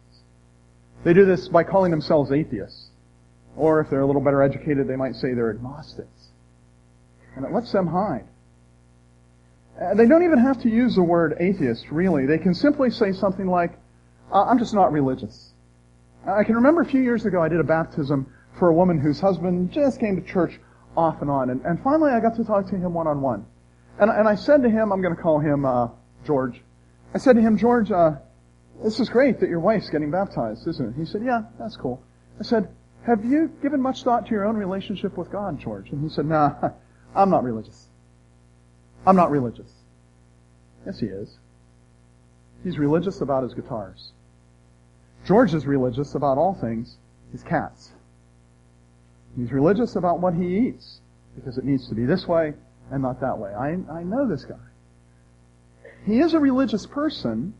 They 1.03 1.13
do 1.13 1.25
this 1.25 1.47
by 1.47 1.63
calling 1.63 1.91
themselves 1.91 2.31
atheists. 2.31 2.87
Or 3.55 3.79
if 3.79 3.89
they're 3.89 4.01
a 4.01 4.05
little 4.05 4.21
better 4.21 4.41
educated, 4.41 4.87
they 4.87 4.95
might 4.95 5.15
say 5.15 5.33
they're 5.33 5.51
agnostics. 5.51 6.29
And 7.35 7.45
it 7.45 7.51
lets 7.51 7.71
them 7.71 7.87
hide. 7.87 8.25
They 9.95 10.07
don't 10.07 10.23
even 10.23 10.39
have 10.39 10.61
to 10.61 10.69
use 10.69 10.95
the 10.95 11.03
word 11.03 11.35
atheist, 11.39 11.89
really. 11.91 12.25
They 12.25 12.37
can 12.37 12.53
simply 12.53 12.89
say 12.89 13.11
something 13.11 13.47
like, 13.47 13.77
I'm 14.31 14.59
just 14.59 14.73
not 14.73 14.91
religious. 14.91 15.53
I 16.25 16.43
can 16.43 16.55
remember 16.55 16.81
a 16.81 16.85
few 16.85 17.01
years 17.01 17.25
ago 17.25 17.41
I 17.41 17.49
did 17.49 17.59
a 17.59 17.63
baptism 17.63 18.31
for 18.59 18.69
a 18.69 18.73
woman 18.73 18.99
whose 18.99 19.19
husband 19.19 19.71
just 19.71 19.99
came 19.99 20.21
to 20.21 20.27
church 20.27 20.59
off 20.95 21.21
and 21.21 21.29
on. 21.29 21.49
And, 21.49 21.61
and 21.65 21.81
finally 21.83 22.11
I 22.11 22.19
got 22.19 22.35
to 22.35 22.43
talk 22.43 22.67
to 22.69 22.75
him 22.75 22.93
one 22.93 23.07
on 23.07 23.21
one. 23.21 23.45
And, 23.99 24.09
and 24.09 24.27
I 24.27 24.35
said 24.35 24.63
to 24.63 24.69
him, 24.69 24.91
I'm 24.91 25.01
going 25.01 25.15
to 25.15 25.21
call 25.21 25.39
him, 25.39 25.65
uh, 25.65 25.89
George. 26.25 26.61
I 27.13 27.17
said 27.17 27.35
to 27.35 27.41
him, 27.41 27.57
George, 27.57 27.91
uh, 27.91 28.11
this 28.83 28.99
is 28.99 29.09
great 29.09 29.39
that 29.39 29.49
your 29.49 29.59
wife's 29.59 29.89
getting 29.89 30.11
baptized, 30.11 30.67
isn't 30.67 30.89
it? 30.95 30.99
He 30.99 31.05
said, 31.05 31.23
yeah, 31.23 31.43
that's 31.59 31.75
cool. 31.75 32.01
I 32.39 32.43
said, 32.43 32.69
have 33.05 33.25
you 33.25 33.51
given 33.61 33.81
much 33.81 34.03
thought 34.03 34.25
to 34.27 34.31
your 34.31 34.45
own 34.45 34.55
relationship 34.55 35.17
with 35.17 35.31
God, 35.31 35.59
George? 35.59 35.89
And 35.89 36.01
he 36.01 36.09
said, 36.09 36.25
nah, 36.25 36.53
I'm 37.15 37.29
not 37.29 37.43
religious. 37.43 37.87
I'm 39.05 39.15
not 39.15 39.31
religious. 39.31 39.71
Yes, 40.85 40.99
he 40.99 41.07
is. 41.07 41.37
He's 42.63 42.77
religious 42.77 43.21
about 43.21 43.43
his 43.43 43.53
guitars. 43.53 44.11
George 45.25 45.53
is 45.53 45.65
religious 45.65 46.15
about 46.15 46.37
all 46.37 46.53
things, 46.53 46.97
his 47.31 47.43
cats. 47.43 47.91
He's 49.37 49.51
religious 49.51 49.95
about 49.95 50.19
what 50.19 50.33
he 50.33 50.67
eats, 50.67 51.01
because 51.35 51.57
it 51.57 51.63
needs 51.63 51.87
to 51.89 51.95
be 51.95 52.05
this 52.05 52.27
way 52.27 52.53
and 52.91 53.01
not 53.01 53.21
that 53.21 53.37
way. 53.37 53.53
I, 53.53 53.77
I 53.91 54.03
know 54.03 54.27
this 54.27 54.43
guy. 54.43 54.55
He 56.05 56.19
is 56.19 56.33
a 56.33 56.39
religious 56.39 56.85
person. 56.85 57.53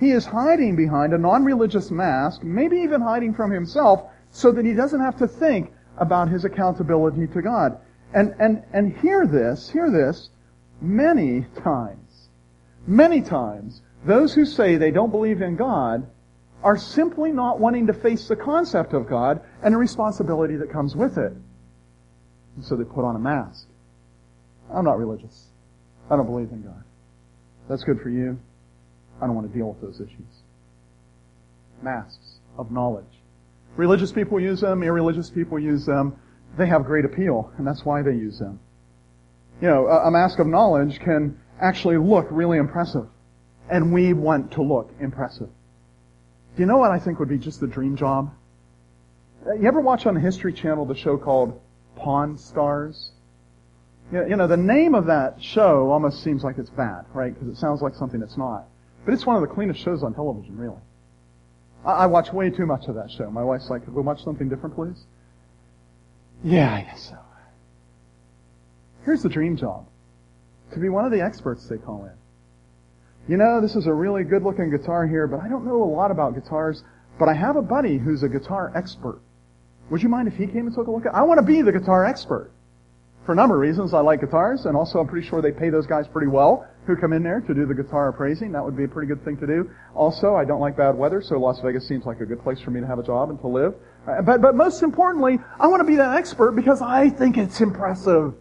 He 0.00 0.10
is 0.10 0.24
hiding 0.24 0.76
behind 0.76 1.12
a 1.12 1.18
non-religious 1.18 1.90
mask, 1.90 2.42
maybe 2.42 2.78
even 2.78 3.00
hiding 3.00 3.34
from 3.34 3.50
himself, 3.50 4.04
so 4.30 4.50
that 4.52 4.64
he 4.64 4.72
doesn't 4.72 5.00
have 5.00 5.18
to 5.18 5.28
think 5.28 5.72
about 5.98 6.28
his 6.28 6.44
accountability 6.44 7.26
to 7.26 7.42
God. 7.42 7.78
And, 8.14 8.34
and, 8.38 8.62
and 8.72 8.96
hear 8.98 9.26
this, 9.26 9.68
hear 9.68 9.90
this, 9.90 10.30
many 10.80 11.46
times, 11.62 12.28
many 12.86 13.20
times, 13.20 13.82
those 14.04 14.34
who 14.34 14.44
say 14.44 14.76
they 14.76 14.90
don't 14.90 15.10
believe 15.10 15.42
in 15.42 15.56
God 15.56 16.06
are 16.62 16.76
simply 16.76 17.32
not 17.32 17.58
wanting 17.58 17.86
to 17.88 17.92
face 17.92 18.28
the 18.28 18.36
concept 18.36 18.92
of 18.92 19.08
God 19.08 19.40
and 19.62 19.74
the 19.74 19.78
responsibility 19.78 20.56
that 20.56 20.70
comes 20.70 20.94
with 20.94 21.18
it. 21.18 21.32
And 22.56 22.64
so 22.64 22.76
they 22.76 22.84
put 22.84 23.04
on 23.04 23.16
a 23.16 23.18
mask. 23.18 23.66
I'm 24.72 24.84
not 24.84 24.98
religious. 24.98 25.46
I 26.10 26.16
don't 26.16 26.26
believe 26.26 26.50
in 26.50 26.62
God. 26.62 26.84
That's 27.68 27.84
good 27.84 28.00
for 28.00 28.10
you. 28.10 28.38
I 29.20 29.26
don't 29.26 29.34
want 29.34 29.50
to 29.50 29.56
deal 29.56 29.68
with 29.68 29.80
those 29.80 30.00
issues. 30.00 30.42
Masks 31.82 32.38
of 32.58 32.70
knowledge. 32.70 33.04
Religious 33.76 34.12
people 34.12 34.38
use 34.38 34.60
them, 34.60 34.82
irreligious 34.82 35.30
people 35.30 35.58
use 35.58 35.86
them. 35.86 36.16
They 36.58 36.66
have 36.66 36.84
great 36.84 37.04
appeal, 37.04 37.50
and 37.56 37.66
that's 37.66 37.84
why 37.84 38.02
they 38.02 38.12
use 38.12 38.38
them. 38.38 38.60
You 39.60 39.68
know, 39.68 39.86
a, 39.86 40.08
a 40.08 40.10
mask 40.10 40.38
of 40.38 40.46
knowledge 40.46 41.00
can 41.00 41.38
actually 41.60 41.96
look 41.96 42.26
really 42.30 42.58
impressive. 42.58 43.06
And 43.70 43.92
we 43.92 44.12
want 44.12 44.52
to 44.52 44.62
look 44.62 44.90
impressive. 45.00 45.48
Do 46.54 46.62
you 46.62 46.66
know 46.66 46.76
what 46.76 46.90
I 46.90 46.98
think 46.98 47.18
would 47.18 47.28
be 47.28 47.38
just 47.38 47.60
the 47.60 47.66
dream 47.66 47.96
job? 47.96 48.32
Uh, 49.46 49.54
you 49.54 49.66
ever 49.66 49.80
watch 49.80 50.06
on 50.06 50.14
the 50.14 50.20
History 50.20 50.52
Channel 50.52 50.84
the 50.84 50.94
show 50.94 51.16
called 51.16 51.58
Pawn 51.96 52.36
Stars? 52.36 53.12
You 54.12 54.36
know, 54.36 54.46
the 54.46 54.58
name 54.58 54.94
of 54.94 55.06
that 55.06 55.42
show 55.42 55.90
almost 55.90 56.22
seems 56.22 56.44
like 56.44 56.58
it's 56.58 56.68
bad, 56.68 57.06
right? 57.14 57.32
Because 57.32 57.48
it 57.48 57.58
sounds 57.58 57.80
like 57.80 57.94
something 57.94 58.20
it's 58.20 58.36
not. 58.36 58.66
But 59.06 59.14
it's 59.14 59.24
one 59.24 59.36
of 59.36 59.42
the 59.42 59.48
cleanest 59.48 59.80
shows 59.80 60.02
on 60.02 60.12
television, 60.12 60.58
really. 60.58 60.76
I, 61.84 62.06
watch 62.06 62.30
way 62.30 62.50
too 62.50 62.66
much 62.66 62.86
of 62.88 62.96
that 62.96 63.10
show. 63.10 63.30
My 63.30 63.42
wife's 63.42 63.70
like, 63.70 63.86
we 63.88 64.02
watch 64.02 64.22
something 64.22 64.50
different, 64.50 64.74
please? 64.74 65.02
Yeah, 66.44 66.72
I 66.72 66.82
guess 66.82 67.08
so. 67.08 67.16
Here's 69.04 69.22
the 69.22 69.30
dream 69.30 69.56
job. 69.56 69.86
To 70.74 70.78
be 70.78 70.90
one 70.90 71.06
of 71.06 71.10
the 71.10 71.22
experts 71.22 71.66
they 71.66 71.78
call 71.78 72.04
in 72.04 72.12
you 73.28 73.36
know, 73.36 73.60
this 73.60 73.76
is 73.76 73.86
a 73.86 73.92
really 73.92 74.24
good 74.24 74.42
looking 74.42 74.70
guitar 74.70 75.06
here, 75.06 75.26
but 75.26 75.40
I 75.40 75.48
don't 75.48 75.64
know 75.64 75.82
a 75.82 75.84
lot 75.84 76.10
about 76.10 76.34
guitars, 76.34 76.82
but 77.18 77.28
I 77.28 77.34
have 77.34 77.56
a 77.56 77.62
buddy 77.62 77.98
who's 77.98 78.22
a 78.22 78.28
guitar 78.28 78.72
expert. 78.74 79.20
Would 79.90 80.02
you 80.02 80.08
mind 80.08 80.28
if 80.28 80.34
he 80.36 80.46
came 80.46 80.66
and 80.66 80.74
took 80.74 80.86
a 80.86 80.90
look 80.90 81.06
at 81.06 81.14
it? 81.14 81.16
I 81.16 81.22
want 81.22 81.38
to 81.38 81.46
be 81.46 81.62
the 81.62 81.72
guitar 81.72 82.04
expert. 82.04 82.50
For 83.24 83.32
a 83.32 83.36
number 83.36 83.54
of 83.54 83.60
reasons, 83.60 83.94
I 83.94 84.00
like 84.00 84.20
guitars, 84.20 84.66
and 84.66 84.76
also 84.76 84.98
I'm 84.98 85.06
pretty 85.06 85.28
sure 85.28 85.40
they 85.40 85.52
pay 85.52 85.70
those 85.70 85.86
guys 85.86 86.08
pretty 86.08 86.26
well 86.26 86.66
who 86.86 86.96
come 86.96 87.12
in 87.12 87.22
there 87.22 87.40
to 87.40 87.54
do 87.54 87.66
the 87.66 87.74
guitar 87.74 88.08
appraising. 88.08 88.50
That 88.50 88.64
would 88.64 88.76
be 88.76 88.82
a 88.82 88.88
pretty 88.88 89.06
good 89.06 89.24
thing 89.24 89.36
to 89.36 89.46
do. 89.46 89.70
Also, 89.94 90.34
I 90.34 90.44
don't 90.44 90.60
like 90.60 90.76
bad 90.76 90.96
weather, 90.96 91.22
so 91.22 91.38
Las 91.38 91.60
Vegas 91.60 91.86
seems 91.86 92.04
like 92.04 92.20
a 92.20 92.26
good 92.26 92.42
place 92.42 92.60
for 92.60 92.72
me 92.72 92.80
to 92.80 92.86
have 92.86 92.98
a 92.98 93.04
job 93.04 93.30
and 93.30 93.40
to 93.40 93.46
live. 93.46 93.74
Uh, 94.08 94.22
but, 94.22 94.42
but 94.42 94.56
most 94.56 94.82
importantly, 94.82 95.38
I 95.60 95.68
want 95.68 95.80
to 95.80 95.86
be 95.86 95.96
that 95.96 96.16
expert 96.16 96.52
because 96.52 96.82
I 96.82 97.10
think 97.10 97.38
it's 97.38 97.60
impressive. 97.60 98.34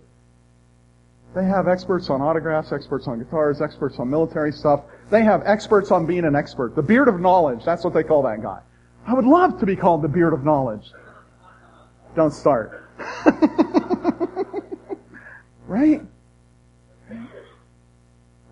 They 1.34 1.46
have 1.46 1.68
experts 1.68 2.10
on 2.10 2.22
autographs, 2.22 2.74
experts 2.74 3.08
on 3.08 3.20
guitars, 3.20 3.62
experts 3.62 4.00
on 4.00 4.10
military 4.10 4.52
stuff. 4.52 4.82
They 5.10 5.24
have 5.24 5.44
experts 5.46 5.90
on 5.90 6.06
being 6.06 6.26
an 6.26 6.36
expert. 6.36 6.76
The 6.76 6.82
beard 6.82 7.08
of 7.08 7.22
knowledge, 7.22 7.64
that's 7.64 7.84
what 7.84 7.94
they 7.94 8.04
call 8.04 8.24
that 8.24 8.42
guy. 8.42 8.60
I 9.08 9.14
would 9.14 9.26
love 9.26 9.60
to 9.60 9.66
be 9.66 9.76
called 9.76 10.02
the 10.02 10.10
beard 10.10 10.34
of 10.34 10.44
knowledge. 10.44 10.92
Don't 12.16 12.34
start. 12.34 12.90
right? 15.68 16.02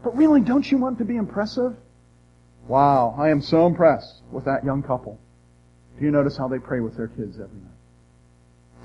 But 0.02 0.16
really, 0.16 0.40
don't 0.40 0.70
you 0.72 0.78
want 0.78 1.00
to 1.00 1.06
be 1.06 1.18
impressive? 1.18 1.76
Wow, 2.68 3.16
I 3.18 3.30
am 3.30 3.42
so 3.42 3.66
impressed 3.66 4.22
with 4.32 4.46
that 4.46 4.64
young 4.64 4.84
couple. 4.84 5.20
Do 5.98 6.06
you 6.06 6.12
notice 6.12 6.38
how 6.38 6.48
they 6.48 6.60
pray 6.60 6.80
with 6.80 6.96
their 6.96 7.08
kids 7.08 7.36
every 7.36 7.60
night? 7.60 7.74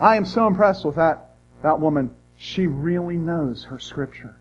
I 0.01 0.17
am 0.17 0.25
so 0.25 0.49
impressed 0.49 0.85
with 0.85 0.97
that, 0.97 1.37
that 1.63 1.79
woman 1.79 2.11
she 2.45 2.67
really 2.67 3.17
knows 3.17 3.65
her 3.65 3.79
scripture. 3.79 4.37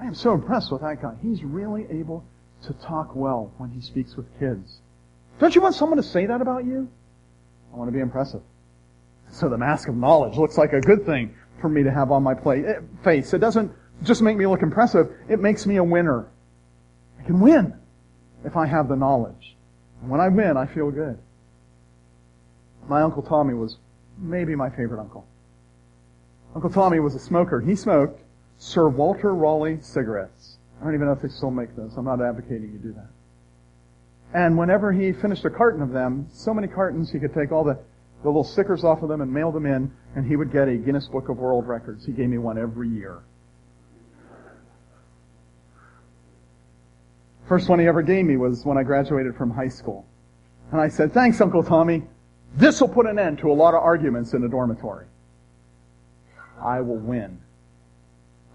I 0.00 0.06
am 0.06 0.14
so 0.14 0.32
impressed 0.32 0.70
with 0.70 0.82
that 0.82 1.02
guy. 1.02 1.16
He's 1.20 1.42
really 1.42 1.84
able 1.90 2.24
to 2.62 2.72
talk 2.74 3.16
well 3.16 3.52
when 3.58 3.68
he 3.70 3.80
speaks 3.80 4.16
with 4.16 4.26
kids. 4.38 4.78
Don't 5.40 5.52
you 5.52 5.60
want 5.60 5.74
someone 5.74 5.96
to 5.96 6.04
say 6.04 6.26
that 6.26 6.40
about 6.40 6.64
you? 6.64 6.88
I 7.72 7.76
want 7.76 7.88
to 7.88 7.92
be 7.92 7.98
impressive. 7.98 8.42
So 9.32 9.48
the 9.48 9.58
mask 9.58 9.88
of 9.88 9.96
knowledge 9.96 10.36
looks 10.36 10.56
like 10.56 10.72
a 10.72 10.80
good 10.80 11.04
thing 11.04 11.34
for 11.60 11.68
me 11.68 11.82
to 11.82 11.90
have 11.90 12.12
on 12.12 12.22
my 12.22 12.34
plate, 12.34 12.64
eh, 12.64 12.78
face. 13.02 13.34
It 13.34 13.38
doesn't 13.38 13.72
just 14.04 14.22
make 14.22 14.36
me 14.36 14.46
look 14.46 14.62
impressive. 14.62 15.12
It 15.28 15.40
makes 15.40 15.66
me 15.66 15.76
a 15.76 15.84
winner. 15.84 16.28
I 17.18 17.24
can 17.24 17.40
win 17.40 17.74
if 18.44 18.56
I 18.56 18.66
have 18.66 18.88
the 18.88 18.96
knowledge. 18.96 19.56
And 20.00 20.10
when 20.10 20.20
I 20.20 20.28
win, 20.28 20.56
I 20.56 20.66
feel 20.66 20.92
good. 20.92 21.18
My 22.88 23.02
Uncle 23.02 23.22
Tommy 23.22 23.54
was 23.54 23.78
maybe 24.16 24.54
my 24.54 24.70
favorite 24.70 25.00
uncle. 25.00 25.26
Uncle 26.54 26.70
Tommy 26.70 27.00
was 27.00 27.14
a 27.14 27.18
smoker. 27.18 27.60
He 27.60 27.76
smoked 27.76 28.22
Sir 28.58 28.88
Walter 28.88 29.34
Raleigh 29.34 29.78
cigarettes. 29.80 30.58
I 30.80 30.84
don't 30.84 30.94
even 30.94 31.06
know 31.06 31.12
if 31.12 31.22
they 31.22 31.28
still 31.28 31.50
make 31.50 31.76
those. 31.76 31.96
I'm 31.96 32.04
not 32.04 32.20
advocating 32.20 32.72
you 32.72 32.78
do 32.78 32.92
that. 32.94 33.10
And 34.32 34.56
whenever 34.56 34.92
he 34.92 35.12
finished 35.12 35.44
a 35.44 35.50
carton 35.50 35.82
of 35.82 35.90
them, 35.90 36.26
so 36.32 36.54
many 36.54 36.68
cartons, 36.68 37.10
he 37.10 37.18
could 37.18 37.34
take 37.34 37.52
all 37.52 37.64
the, 37.64 37.74
the 38.22 38.28
little 38.28 38.44
stickers 38.44 38.84
off 38.84 39.02
of 39.02 39.08
them 39.08 39.20
and 39.20 39.32
mail 39.32 39.50
them 39.52 39.66
in, 39.66 39.90
and 40.14 40.26
he 40.26 40.36
would 40.36 40.52
get 40.52 40.68
a 40.68 40.76
Guinness 40.76 41.08
Book 41.08 41.28
of 41.28 41.38
World 41.38 41.66
Records. 41.66 42.06
He 42.06 42.12
gave 42.12 42.28
me 42.28 42.38
one 42.38 42.58
every 42.58 42.88
year. 42.88 43.20
First 47.48 47.68
one 47.68 47.80
he 47.80 47.86
ever 47.86 48.02
gave 48.02 48.24
me 48.24 48.36
was 48.36 48.64
when 48.64 48.78
I 48.78 48.84
graduated 48.84 49.36
from 49.36 49.50
high 49.50 49.68
school. 49.68 50.06
And 50.70 50.80
I 50.80 50.88
said, 50.88 51.12
thanks, 51.12 51.40
Uncle 51.40 51.64
Tommy. 51.64 52.04
This 52.54 52.80
will 52.80 52.88
put 52.88 53.06
an 53.06 53.18
end 53.18 53.38
to 53.38 53.50
a 53.50 53.54
lot 53.54 53.74
of 53.74 53.82
arguments 53.82 54.34
in 54.34 54.42
the 54.42 54.48
dormitory. 54.48 55.06
I 56.62 56.80
will 56.80 56.98
win. 56.98 57.40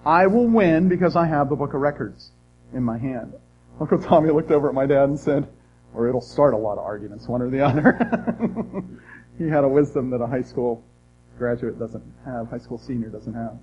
I 0.06 0.28
will 0.28 0.48
win 0.48 0.88
because 0.88 1.15
I 1.15 1.26
have 1.26 1.50
the 1.50 1.56
book 1.56 1.74
of 1.74 1.82
records 1.82 2.32
in 2.74 2.84
my 2.84 2.98
hand. 2.98 3.34
Uncle 3.80 4.00
Tommy 4.00 4.32
looked 4.32 4.52
over 4.52 4.70
at 4.70 4.76
my 4.76 4.86
dad 4.86 5.10
and 5.10 5.20
said, 5.20 5.48
or 5.94 6.08
it'll 6.08 6.22
start 6.22 6.54
a 6.54 6.58
lot 6.58 6.78
of 6.78 6.86
arguments, 6.86 7.28
one 7.28 7.41
or 7.41 7.50
the 7.50 7.62
other. 7.65 8.84
he 9.38 9.50
had 9.50 9.63
a 9.63 9.68
wisdom 9.68 10.10
that 10.12 10.22
a 10.22 10.28
high 10.28 10.41
school 10.44 10.84
graduate 11.38 11.80
doesn't 11.80 12.04
have, 12.26 12.50
high 12.50 12.58
school 12.58 12.78
senior 12.78 13.10
doesn't 13.10 13.34
have. 13.34 13.58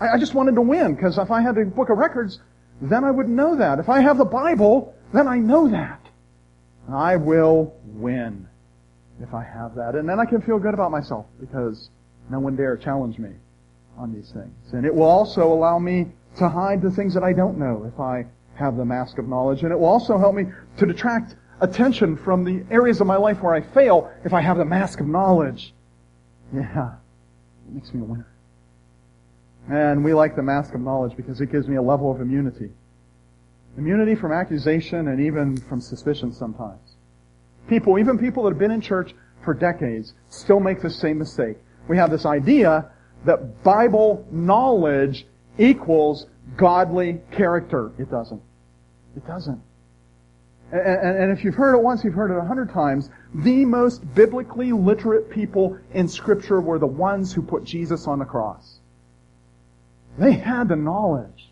I, 0.00 0.10
I 0.14 0.18
just 0.18 0.34
wanted 0.34 0.54
to 0.54 0.62
win 0.62 0.94
because 0.94 1.18
if 1.18 1.30
I 1.30 1.40
had 1.40 1.54
the 1.54 1.64
book 1.64 1.90
of 1.90 1.98
records, 1.98 2.40
then 2.80 3.04
I 3.04 3.10
would 3.10 3.28
know 3.28 3.56
that. 3.56 3.78
If 3.78 3.88
I 3.88 4.00
have 4.00 4.16
the 4.16 4.24
Bible, 4.24 4.94
then 5.12 5.28
I 5.28 5.38
know 5.38 5.68
that. 5.68 6.00
I 6.90 7.16
will 7.16 7.74
win 7.84 8.48
if 9.20 9.34
I 9.34 9.44
have 9.44 9.74
that. 9.74 9.94
And 9.94 10.08
then 10.08 10.18
I 10.18 10.24
can 10.24 10.40
feel 10.40 10.58
good 10.58 10.74
about 10.74 10.90
myself 10.90 11.26
because 11.38 11.90
no 12.30 12.38
one 12.38 12.56
dare 12.56 12.76
challenge 12.76 13.18
me 13.18 13.30
on 13.98 14.12
these 14.12 14.30
things. 14.30 14.72
And 14.72 14.86
it 14.86 14.94
will 14.94 15.08
also 15.08 15.52
allow 15.52 15.78
me 15.78 16.06
to 16.36 16.48
hide 16.48 16.80
the 16.80 16.90
things 16.90 17.12
that 17.14 17.24
I 17.24 17.32
don't 17.32 17.58
know 17.58 17.90
if 17.92 17.98
I 18.00 18.26
have 18.54 18.76
the 18.76 18.84
mask 18.84 19.18
of 19.18 19.28
knowledge. 19.28 19.62
And 19.62 19.72
it 19.72 19.78
will 19.78 19.88
also 19.88 20.16
help 20.16 20.34
me 20.34 20.46
to 20.76 20.86
detract 20.86 21.34
attention 21.60 22.16
from 22.16 22.44
the 22.44 22.64
areas 22.70 23.00
of 23.00 23.06
my 23.06 23.16
life 23.16 23.42
where 23.42 23.54
I 23.54 23.60
fail 23.60 24.10
if 24.24 24.32
I 24.32 24.40
have 24.40 24.56
the 24.56 24.64
mask 24.64 25.00
of 25.00 25.06
knowledge. 25.06 25.74
Yeah, 26.54 26.94
it 27.68 27.74
makes 27.74 27.92
me 27.92 28.00
a 28.00 28.04
winner. 28.04 28.26
And 29.68 30.04
we 30.04 30.14
like 30.14 30.36
the 30.36 30.42
mask 30.42 30.74
of 30.74 30.80
knowledge 30.80 31.16
because 31.16 31.40
it 31.40 31.52
gives 31.52 31.68
me 31.68 31.76
a 31.76 31.82
level 31.82 32.10
of 32.10 32.20
immunity. 32.20 32.70
Immunity 33.76 34.14
from 34.14 34.32
accusation 34.32 35.08
and 35.08 35.20
even 35.20 35.56
from 35.56 35.80
suspicion 35.80 36.32
sometimes. 36.32 36.96
People, 37.68 37.98
even 37.98 38.18
people 38.18 38.44
that 38.44 38.50
have 38.50 38.58
been 38.58 38.72
in 38.72 38.80
church 38.80 39.14
for 39.44 39.54
decades, 39.54 40.14
still 40.28 40.60
make 40.60 40.80
the 40.80 40.90
same 40.90 41.18
mistake 41.18 41.56
we 41.90 41.96
have 41.96 42.08
this 42.08 42.24
idea 42.24 42.88
that 43.24 43.64
Bible 43.64 44.24
knowledge 44.30 45.26
equals 45.58 46.28
godly 46.56 47.20
character. 47.32 47.90
It 47.98 48.08
doesn't. 48.08 48.40
It 49.16 49.26
doesn't. 49.26 49.60
And, 50.70 50.80
and, 50.80 51.18
and 51.18 51.32
if 51.36 51.42
you've 51.42 51.56
heard 51.56 51.74
it 51.74 51.82
once, 51.82 52.04
you've 52.04 52.14
heard 52.14 52.30
it 52.30 52.38
a 52.38 52.44
hundred 52.44 52.70
times. 52.70 53.10
The 53.34 53.64
most 53.64 54.14
biblically 54.14 54.70
literate 54.70 55.30
people 55.30 55.78
in 55.92 56.06
Scripture 56.06 56.60
were 56.60 56.78
the 56.78 56.86
ones 56.86 57.32
who 57.32 57.42
put 57.42 57.64
Jesus 57.64 58.06
on 58.06 58.20
the 58.20 58.24
cross. 58.24 58.78
They 60.16 60.34
had 60.34 60.68
the 60.68 60.76
knowledge. 60.76 61.50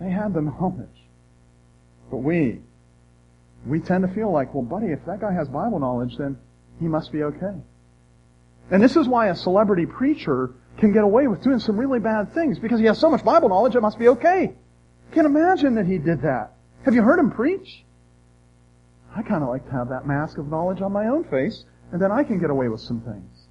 They 0.00 0.08
had 0.08 0.32
the 0.32 0.40
knowledge. 0.40 0.88
But 2.10 2.18
we, 2.18 2.60
we 3.66 3.80
tend 3.80 4.08
to 4.08 4.14
feel 4.14 4.32
like, 4.32 4.54
well, 4.54 4.64
buddy, 4.64 4.86
if 4.86 5.04
that 5.04 5.20
guy 5.20 5.34
has 5.34 5.46
Bible 5.46 5.78
knowledge, 5.78 6.16
then 6.16 6.38
he 6.80 6.88
must 6.88 7.12
be 7.12 7.22
okay. 7.22 7.60
And 8.70 8.82
this 8.82 8.96
is 8.96 9.08
why 9.08 9.28
a 9.28 9.34
celebrity 9.34 9.86
preacher 9.86 10.54
can 10.78 10.92
get 10.92 11.04
away 11.04 11.26
with 11.26 11.42
doing 11.42 11.58
some 11.58 11.76
really 11.76 11.98
bad 11.98 12.32
things 12.32 12.58
because 12.58 12.80
he 12.80 12.86
has 12.86 12.98
so 12.98 13.10
much 13.10 13.24
Bible 13.24 13.48
knowledge, 13.48 13.74
it 13.74 13.80
must 13.80 13.98
be 13.98 14.08
okay. 14.08 14.54
Can't 15.12 15.26
imagine 15.26 15.74
that 15.74 15.86
he 15.86 15.98
did 15.98 16.22
that. 16.22 16.52
Have 16.84 16.94
you 16.94 17.02
heard 17.02 17.18
him 17.18 17.30
preach? 17.30 17.84
I 19.14 19.22
kind 19.22 19.42
of 19.42 19.48
like 19.48 19.66
to 19.66 19.72
have 19.72 19.88
that 19.88 20.06
mask 20.06 20.38
of 20.38 20.48
knowledge 20.48 20.80
on 20.80 20.92
my 20.92 21.08
own 21.08 21.24
face, 21.24 21.64
and 21.92 22.00
then 22.00 22.12
I 22.12 22.22
can 22.22 22.38
get 22.38 22.50
away 22.50 22.68
with 22.68 22.80
some 22.80 23.00
things. 23.00 23.46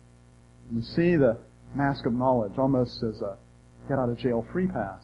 You 0.74 0.82
see 0.82 1.16
the 1.16 1.38
mask 1.76 2.06
of 2.06 2.14
knowledge 2.14 2.54
almost 2.58 3.04
as 3.04 3.22
a 3.22 3.38
get 3.88 4.00
out 4.00 4.10
of 4.10 4.18
jail 4.18 4.46
free 4.52 4.68
pass 4.68 5.04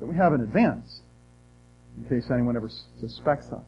that 0.00 0.06
we 0.06 0.16
have 0.16 0.32
in 0.32 0.40
advance 0.40 1.02
in 1.96 2.04
case 2.08 2.30
anyone 2.30 2.56
ever 2.56 2.70
suspects 3.00 3.52
us 3.52 3.64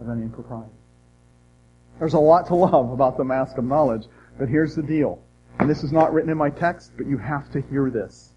of 0.00 0.08
any 0.10 0.22
impropriety. 0.22 0.72
There's 1.98 2.14
a 2.14 2.18
lot 2.18 2.46
to 2.48 2.54
love 2.54 2.90
about 2.90 3.16
the 3.16 3.24
mask 3.24 3.56
of 3.56 3.64
knowledge, 3.64 4.06
but 4.38 4.48
here's 4.48 4.74
the 4.74 4.82
deal. 4.82 5.20
And 5.58 5.70
this 5.70 5.82
is 5.82 5.92
not 5.92 6.12
written 6.12 6.30
in 6.30 6.36
my 6.36 6.50
text, 6.50 6.92
but 6.96 7.06
you 7.06 7.18
have 7.18 7.50
to 7.52 7.60
hear 7.62 7.90
this. 7.90 8.32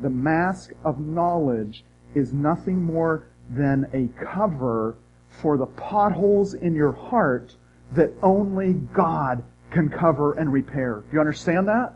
The 0.00 0.10
mask 0.10 0.72
of 0.84 1.00
knowledge 1.00 1.84
is 2.14 2.32
nothing 2.32 2.82
more 2.82 3.26
than 3.50 3.86
a 3.92 4.08
cover 4.24 4.96
for 5.40 5.56
the 5.56 5.66
potholes 5.66 6.54
in 6.54 6.74
your 6.74 6.92
heart 6.92 7.54
that 7.92 8.12
only 8.22 8.72
God 8.72 9.42
can 9.70 9.88
cover 9.88 10.34
and 10.34 10.52
repair. 10.52 11.02
Do 11.08 11.14
you 11.14 11.20
understand 11.20 11.68
that? 11.68 11.94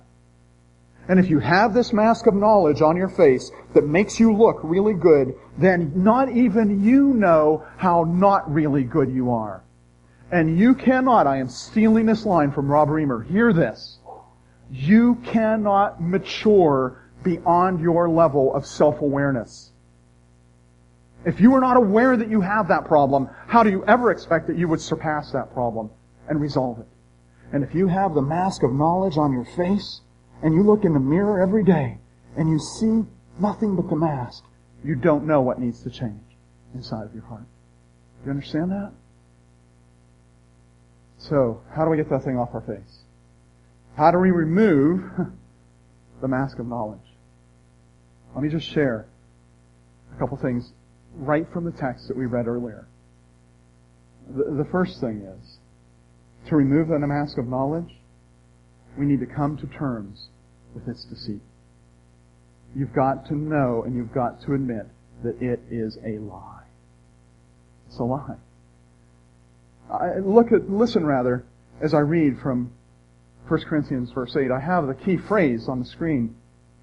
And 1.08 1.18
if 1.18 1.30
you 1.30 1.38
have 1.38 1.72
this 1.72 1.92
mask 1.92 2.26
of 2.26 2.34
knowledge 2.34 2.82
on 2.82 2.96
your 2.96 3.08
face 3.08 3.50
that 3.72 3.86
makes 3.86 4.20
you 4.20 4.36
look 4.36 4.60
really 4.62 4.92
good, 4.92 5.34
then 5.56 5.92
not 5.94 6.30
even 6.30 6.84
you 6.84 7.14
know 7.14 7.64
how 7.78 8.04
not 8.04 8.52
really 8.52 8.84
good 8.84 9.10
you 9.10 9.30
are. 9.30 9.62
And 10.30 10.58
you 10.58 10.74
cannot, 10.74 11.26
I 11.26 11.38
am 11.38 11.48
stealing 11.48 12.06
this 12.06 12.26
line 12.26 12.52
from 12.52 12.68
Rob 12.68 12.88
Reimer, 12.88 13.26
hear 13.26 13.52
this. 13.52 13.98
You 14.70 15.16
cannot 15.24 16.02
mature 16.02 17.02
beyond 17.22 17.80
your 17.80 18.08
level 18.08 18.54
of 18.54 18.66
self-awareness. 18.66 19.72
If 21.24 21.40
you 21.40 21.54
are 21.54 21.60
not 21.60 21.76
aware 21.76 22.16
that 22.16 22.30
you 22.30 22.40
have 22.42 22.68
that 22.68 22.84
problem, 22.84 23.28
how 23.46 23.62
do 23.62 23.70
you 23.70 23.84
ever 23.86 24.10
expect 24.10 24.46
that 24.46 24.58
you 24.58 24.68
would 24.68 24.80
surpass 24.80 25.32
that 25.32 25.52
problem 25.52 25.90
and 26.28 26.40
resolve 26.40 26.78
it? 26.78 26.86
And 27.52 27.64
if 27.64 27.74
you 27.74 27.88
have 27.88 28.14
the 28.14 28.22
mask 28.22 28.62
of 28.62 28.72
knowledge 28.72 29.16
on 29.16 29.32
your 29.32 29.46
face, 29.56 30.02
and 30.42 30.54
you 30.54 30.62
look 30.62 30.84
in 30.84 30.92
the 30.92 31.00
mirror 31.00 31.40
every 31.40 31.64
day, 31.64 31.98
and 32.36 32.48
you 32.48 32.58
see 32.58 33.04
nothing 33.40 33.74
but 33.74 33.88
the 33.88 33.96
mask, 33.96 34.44
you 34.84 34.94
don't 34.94 35.26
know 35.26 35.40
what 35.40 35.58
needs 35.58 35.82
to 35.82 35.90
change 35.90 36.20
inside 36.74 37.04
of 37.04 37.14
your 37.14 37.24
heart. 37.24 37.42
Do 37.42 38.26
you 38.26 38.30
understand 38.30 38.70
that? 38.70 38.92
So, 41.18 41.60
how 41.74 41.84
do 41.84 41.90
we 41.90 41.96
get 41.96 42.08
that 42.10 42.24
thing 42.24 42.38
off 42.38 42.50
our 42.54 42.60
face? 42.60 42.98
How 43.96 44.10
do 44.10 44.18
we 44.18 44.30
remove 44.30 45.02
the 46.22 46.28
mask 46.28 46.58
of 46.58 46.66
knowledge? 46.66 47.00
Let 48.34 48.44
me 48.44 48.48
just 48.48 48.70
share 48.72 49.08
a 50.14 50.18
couple 50.18 50.36
things 50.36 50.72
right 51.16 51.46
from 51.52 51.64
the 51.64 51.72
text 51.72 52.06
that 52.08 52.16
we 52.16 52.26
read 52.26 52.46
earlier. 52.46 52.86
The, 54.28 54.66
first 54.70 55.00
thing 55.00 55.22
is, 55.22 55.58
to 56.48 56.56
remove 56.56 56.88
the 56.88 56.98
mask 56.98 57.38
of 57.38 57.48
knowledge, 57.48 57.90
we 58.96 59.06
need 59.06 59.20
to 59.20 59.26
come 59.26 59.56
to 59.56 59.66
terms 59.66 60.28
with 60.74 60.86
its 60.86 61.04
deceit. 61.04 61.40
You've 62.76 62.92
got 62.92 63.26
to 63.26 63.34
know 63.34 63.82
and 63.84 63.96
you've 63.96 64.12
got 64.12 64.42
to 64.42 64.54
admit 64.54 64.86
that 65.24 65.40
it 65.40 65.60
is 65.70 65.96
a 66.04 66.18
lie. 66.18 66.66
It's 67.88 67.98
a 67.98 68.04
lie. 68.04 68.36
I 69.90 70.18
look 70.18 70.52
at, 70.52 70.70
listen 70.70 71.06
rather, 71.06 71.44
as 71.80 71.94
I 71.94 72.00
read 72.00 72.38
from 72.40 72.72
1 73.48 73.60
Corinthians 73.62 74.10
verse 74.12 74.36
8. 74.36 74.50
I 74.50 74.60
have 74.60 74.86
the 74.86 74.94
key 74.94 75.16
phrase 75.16 75.68
on 75.68 75.78
the 75.80 75.84
screen 75.84 76.36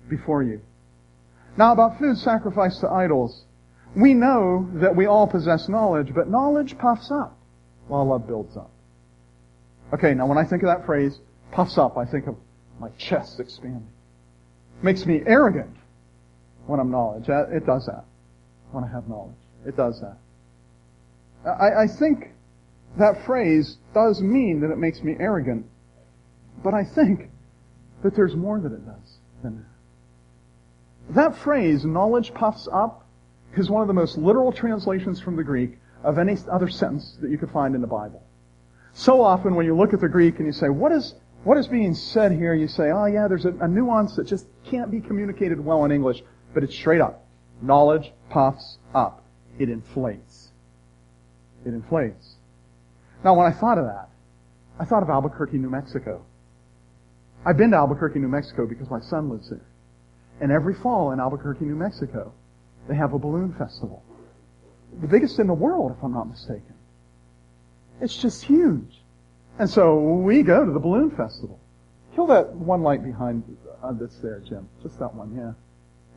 before 0.09 0.43
you. 0.43 0.61
Now 1.57 1.71
about 1.71 1.99
food 1.99 2.17
sacrificed 2.17 2.81
to 2.81 2.89
idols. 2.89 3.43
We 3.95 4.13
know 4.13 4.69
that 4.73 4.95
we 4.95 5.05
all 5.05 5.27
possess 5.27 5.69
knowledge, 5.69 6.13
but 6.13 6.29
knowledge 6.29 6.77
puffs 6.77 7.11
up 7.11 7.37
while 7.87 8.05
love 8.05 8.27
builds 8.27 8.57
up. 8.57 8.71
Okay, 9.93 10.13
now 10.13 10.25
when 10.25 10.37
I 10.37 10.43
think 10.43 10.63
of 10.63 10.67
that 10.67 10.85
phrase, 10.85 11.19
puffs 11.51 11.77
up, 11.77 11.97
I 11.97 12.05
think 12.05 12.27
of 12.27 12.35
my 12.79 12.89
chest 12.97 13.39
expanding. 13.39 13.87
Makes 14.81 15.05
me 15.05 15.21
arrogant 15.25 15.75
when 16.65 16.79
I'm 16.79 16.91
knowledge. 16.91 17.29
Uh, 17.29 17.47
it 17.47 17.65
does 17.65 17.85
that. 17.85 18.03
When 18.71 18.83
I 18.83 18.87
have 18.87 19.07
knowledge. 19.07 19.35
It 19.65 19.77
does 19.77 20.01
that. 20.01 20.17
I, 21.49 21.83
I 21.83 21.87
think 21.87 22.31
that 22.97 23.25
phrase 23.25 23.77
does 23.93 24.21
mean 24.21 24.61
that 24.61 24.71
it 24.71 24.77
makes 24.77 25.01
me 25.01 25.15
arrogant, 25.19 25.65
but 26.63 26.73
I 26.73 26.83
think 26.83 27.29
that 28.03 28.15
there's 28.15 28.35
more 28.35 28.59
that 28.59 28.71
it 28.71 28.85
does 28.85 29.17
than 29.43 29.57
that. 29.57 31.13
That 31.15 31.37
phrase, 31.37 31.85
knowledge 31.85 32.33
puffs 32.33 32.67
up, 32.71 33.05
is 33.55 33.69
one 33.69 33.81
of 33.81 33.87
the 33.87 33.93
most 33.93 34.17
literal 34.17 34.51
translations 34.51 35.19
from 35.19 35.35
the 35.35 35.43
Greek 35.43 35.77
of 36.03 36.17
any 36.17 36.37
other 36.51 36.67
sentence 36.67 37.17
that 37.21 37.31
you 37.31 37.37
could 37.37 37.51
find 37.51 37.75
in 37.75 37.81
the 37.81 37.87
Bible. 37.87 38.21
So 38.93 39.21
often 39.21 39.55
when 39.55 39.65
you 39.65 39.75
look 39.75 39.93
at 39.93 39.99
the 39.99 40.09
Greek 40.09 40.37
and 40.37 40.45
you 40.45 40.53
say, 40.53 40.69
what 40.69 40.91
is, 40.91 41.15
what 41.43 41.57
is 41.57 41.67
being 41.67 41.93
said 41.93 42.31
here? 42.31 42.53
You 42.53 42.67
say, 42.67 42.91
oh 42.91 43.05
yeah, 43.05 43.27
there's 43.27 43.45
a, 43.45 43.53
a 43.61 43.67
nuance 43.67 44.15
that 44.15 44.25
just 44.25 44.45
can't 44.65 44.89
be 44.89 44.99
communicated 44.99 45.59
well 45.59 45.85
in 45.85 45.91
English, 45.91 46.23
but 46.53 46.63
it's 46.63 46.75
straight 46.75 47.01
up. 47.01 47.25
Knowledge 47.61 48.11
puffs 48.29 48.77
up. 48.93 49.23
It 49.59 49.69
inflates. 49.69 50.51
It 51.65 51.73
inflates. 51.73 52.34
Now, 53.23 53.33
when 53.33 53.47
I 53.47 53.51
thought 53.51 53.77
of 53.77 53.85
that, 53.85 54.09
I 54.79 54.85
thought 54.85 55.03
of 55.03 55.09
Albuquerque, 55.09 55.57
New 55.57 55.69
Mexico. 55.69 56.25
I've 57.45 57.57
been 57.57 57.71
to 57.71 57.77
Albuquerque, 57.77 58.19
New 58.19 58.27
Mexico 58.27 58.65
because 58.67 58.89
my 58.89 58.99
son 58.99 59.29
lives 59.29 59.49
there. 59.49 59.65
And 60.41 60.51
every 60.51 60.73
fall 60.73 61.11
in 61.11 61.19
Albuquerque, 61.19 61.63
New 61.63 61.75
Mexico, 61.75 62.33
they 62.87 62.95
have 62.95 63.13
a 63.13 63.19
balloon 63.19 63.53
festival. 63.53 64.03
The 65.01 65.07
biggest 65.07 65.39
in 65.39 65.47
the 65.47 65.53
world, 65.53 65.95
if 65.97 66.03
I'm 66.03 66.13
not 66.13 66.29
mistaken. 66.29 66.73
It's 68.01 68.15
just 68.15 68.43
huge. 68.43 69.01
And 69.57 69.69
so 69.69 69.97
we 69.97 70.43
go 70.43 70.65
to 70.65 70.71
the 70.71 70.79
balloon 70.79 71.11
festival. 71.11 71.59
Kill 72.15 72.27
that 72.27 72.53
one 72.53 72.81
light 72.81 73.03
behind 73.03 73.43
uh, 73.81 73.93
that's 73.93 74.17
there, 74.19 74.41
Jim. 74.41 74.67
Just 74.83 74.99
that 74.99 75.13
one, 75.13 75.35
yeah. 75.35 75.53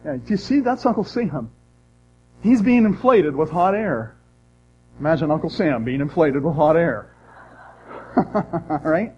Yeah, 0.04 0.16
do 0.16 0.30
you 0.30 0.36
see? 0.36 0.60
That's 0.60 0.84
Uncle 0.86 1.04
Sam. 1.04 1.50
He's 2.42 2.62
being 2.62 2.84
inflated 2.84 3.34
with 3.34 3.50
hot 3.50 3.74
air. 3.74 4.16
Imagine 4.98 5.30
Uncle 5.30 5.50
Sam 5.50 5.84
being 5.84 6.00
inflated 6.00 6.42
with 6.42 6.54
hot 6.54 6.76
air. 6.76 7.14
right? 8.84 9.14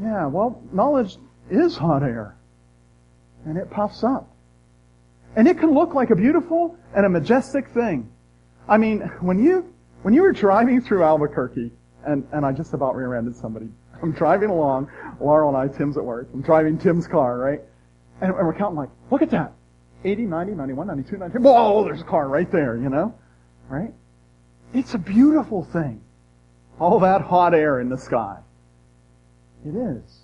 Yeah, 0.00 0.26
well, 0.26 0.62
knowledge 0.72 1.16
is 1.50 1.76
hot 1.76 2.02
air. 2.02 2.36
And 3.46 3.56
it 3.56 3.70
puffs 3.70 4.04
up. 4.04 4.28
And 5.36 5.48
it 5.48 5.58
can 5.58 5.72
look 5.72 5.94
like 5.94 6.10
a 6.10 6.16
beautiful 6.16 6.76
and 6.94 7.06
a 7.06 7.08
majestic 7.08 7.68
thing. 7.68 8.10
I 8.68 8.76
mean, 8.76 9.00
when 9.20 9.42
you, 9.42 9.72
when 10.02 10.12
you 10.14 10.22
were 10.22 10.32
driving 10.32 10.80
through 10.82 11.02
Albuquerque, 11.02 11.72
and, 12.04 12.26
and 12.32 12.44
I 12.44 12.52
just 12.52 12.74
about 12.74 12.96
rear-ended 12.96 13.36
somebody. 13.36 13.68
I'm 14.02 14.12
driving 14.12 14.50
along, 14.50 14.90
Laurel 15.20 15.48
and 15.48 15.56
I, 15.56 15.74
Tim's 15.74 15.96
at 15.96 16.04
work. 16.04 16.28
I'm 16.34 16.42
driving 16.42 16.76
Tim's 16.78 17.06
car, 17.06 17.38
right? 17.38 17.60
And, 18.20 18.34
and 18.34 18.46
we're 18.46 18.54
counting 18.54 18.76
like, 18.76 18.90
look 19.10 19.22
at 19.22 19.30
that. 19.30 19.52
80, 20.04 20.22
90, 20.24 20.52
91, 20.54 20.86
92, 20.88 21.16
93. 21.16 21.42
Whoa, 21.42 21.84
there's 21.84 22.00
a 22.00 22.04
car 22.04 22.28
right 22.28 22.50
there, 22.50 22.76
you 22.76 22.88
know? 22.88 23.14
Right? 23.68 23.92
It's 24.72 24.94
a 24.94 24.98
beautiful 24.98 25.64
thing. 25.64 26.00
All 26.78 27.00
that 27.00 27.20
hot 27.20 27.54
air 27.54 27.80
in 27.80 27.88
the 27.88 27.98
sky. 27.98 28.38
It 29.66 29.74
is. 29.74 30.20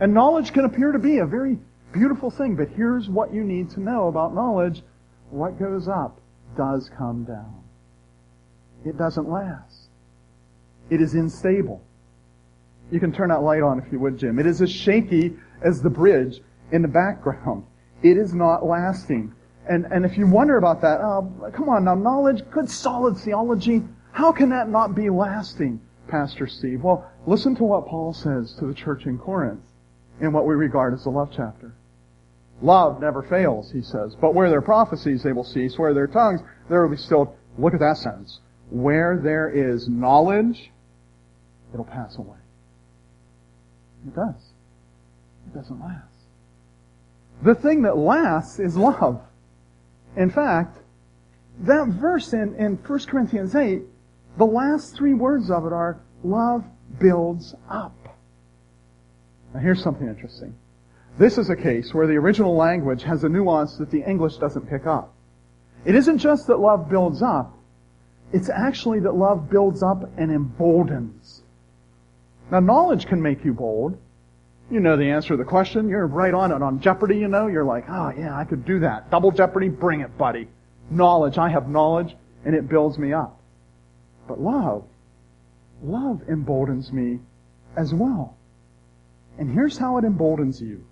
And 0.00 0.14
knowledge 0.14 0.52
can 0.52 0.64
appear 0.64 0.92
to 0.92 0.98
be 0.98 1.18
a 1.18 1.26
very 1.26 1.58
beautiful 1.92 2.30
thing, 2.30 2.56
but 2.56 2.68
here's 2.68 3.08
what 3.08 3.32
you 3.32 3.44
need 3.44 3.70
to 3.70 3.80
know 3.80 4.08
about 4.08 4.34
knowledge. 4.34 4.82
What 5.30 5.58
goes 5.58 5.88
up 5.88 6.20
does 6.56 6.90
come 6.96 7.24
down. 7.24 7.62
It 8.84 8.98
doesn't 8.98 9.28
last. 9.28 9.88
It 10.90 11.00
is 11.00 11.14
unstable. 11.14 11.82
You 12.90 13.00
can 13.00 13.12
turn 13.12 13.30
that 13.30 13.42
light 13.42 13.62
on 13.62 13.78
if 13.78 13.90
you 13.90 13.98
would, 14.00 14.18
Jim. 14.18 14.38
It 14.38 14.46
is 14.46 14.60
as 14.60 14.70
shaky 14.70 15.34
as 15.62 15.80
the 15.80 15.90
bridge 15.90 16.40
in 16.72 16.82
the 16.82 16.88
background. 16.88 17.64
It 18.02 18.16
is 18.16 18.34
not 18.34 18.66
lasting. 18.66 19.32
And, 19.68 19.86
and 19.86 20.04
if 20.04 20.18
you 20.18 20.26
wonder 20.26 20.56
about 20.56 20.80
that, 20.82 21.00
oh, 21.00 21.50
come 21.54 21.68
on 21.68 21.84
now, 21.84 21.94
knowledge, 21.94 22.42
good 22.50 22.68
solid 22.68 23.16
theology, 23.16 23.82
how 24.10 24.32
can 24.32 24.48
that 24.50 24.68
not 24.68 24.94
be 24.94 25.08
lasting, 25.08 25.80
Pastor 26.08 26.46
Steve? 26.46 26.82
Well, 26.82 27.08
listen 27.26 27.54
to 27.56 27.64
what 27.64 27.86
Paul 27.86 28.12
says 28.12 28.54
to 28.58 28.66
the 28.66 28.74
church 28.74 29.06
in 29.06 29.18
Corinth 29.18 29.62
in 30.20 30.32
what 30.32 30.46
we 30.46 30.54
regard 30.54 30.94
as 30.94 31.04
the 31.04 31.10
love 31.10 31.30
chapter. 31.34 31.74
Love 32.60 33.00
never 33.00 33.22
fails, 33.22 33.70
he 33.72 33.82
says. 33.82 34.14
But 34.14 34.34
where 34.34 34.48
there 34.48 34.58
are 34.58 34.62
prophecies, 34.62 35.22
they 35.22 35.32
will 35.32 35.44
cease. 35.44 35.78
Where 35.78 35.94
there 35.94 36.04
are 36.04 36.08
tongues, 36.08 36.40
there 36.68 36.82
will 36.82 36.94
be 36.94 37.00
stilled. 37.00 37.34
Look 37.58 37.74
at 37.74 37.80
that 37.80 37.96
sentence. 37.96 38.40
Where 38.70 39.18
there 39.22 39.48
is 39.48 39.88
knowledge, 39.88 40.70
it'll 41.72 41.84
pass 41.84 42.16
away. 42.16 42.38
It 44.06 44.14
does. 44.14 44.52
It 45.46 45.54
doesn't 45.54 45.80
last. 45.80 46.06
The 47.42 47.54
thing 47.54 47.82
that 47.82 47.96
lasts 47.96 48.60
is 48.60 48.76
love. 48.76 49.20
In 50.16 50.30
fact, 50.30 50.78
that 51.60 51.88
verse 51.88 52.32
in, 52.32 52.54
in 52.56 52.76
1 52.76 52.98
Corinthians 53.00 53.54
8, 53.54 53.82
the 54.36 54.44
last 54.44 54.94
three 54.96 55.14
words 55.14 55.50
of 55.50 55.66
it 55.66 55.72
are, 55.72 56.00
love 56.24 56.64
builds 56.98 57.54
up. 57.68 57.94
Now 59.54 59.60
here's 59.60 59.82
something 59.82 60.08
interesting. 60.08 60.54
This 61.18 61.36
is 61.36 61.50
a 61.50 61.56
case 61.56 61.92
where 61.92 62.06
the 62.06 62.16
original 62.16 62.56
language 62.56 63.02
has 63.02 63.24
a 63.24 63.28
nuance 63.28 63.76
that 63.76 63.90
the 63.90 64.02
English 64.02 64.38
doesn't 64.38 64.68
pick 64.68 64.86
up. 64.86 65.12
It 65.84 65.94
isn't 65.94 66.18
just 66.18 66.46
that 66.46 66.58
love 66.58 66.88
builds 66.88 67.22
up, 67.22 67.52
it's 68.32 68.48
actually 68.48 69.00
that 69.00 69.14
love 69.14 69.50
builds 69.50 69.82
up 69.82 70.08
and 70.16 70.30
emboldens. 70.30 71.42
Now 72.50 72.60
knowledge 72.60 73.06
can 73.06 73.20
make 73.20 73.44
you 73.44 73.52
bold. 73.52 73.98
You 74.72 74.80
know 74.80 74.96
the 74.96 75.10
answer 75.10 75.28
to 75.28 75.36
the 75.36 75.44
question. 75.44 75.86
You're 75.86 76.06
right 76.06 76.32
on 76.32 76.50
it. 76.50 76.62
On 76.62 76.80
Jeopardy, 76.80 77.18
you 77.18 77.28
know, 77.28 77.46
you're 77.46 77.62
like, 77.62 77.84
oh 77.90 78.10
yeah, 78.16 78.34
I 78.34 78.44
could 78.44 78.64
do 78.64 78.80
that. 78.80 79.10
Double 79.10 79.30
Jeopardy, 79.30 79.68
bring 79.68 80.00
it, 80.00 80.16
buddy. 80.16 80.48
Knowledge, 80.90 81.36
I 81.36 81.50
have 81.50 81.68
knowledge, 81.68 82.16
and 82.46 82.54
it 82.54 82.70
builds 82.70 82.96
me 82.96 83.12
up. 83.12 83.38
But 84.26 84.40
love, 84.40 84.84
love 85.82 86.22
emboldens 86.26 86.90
me 86.90 87.18
as 87.76 87.92
well. 87.92 88.34
And 89.38 89.52
here's 89.52 89.76
how 89.76 89.98
it 89.98 90.04
emboldens 90.04 90.58
you. 90.58 90.86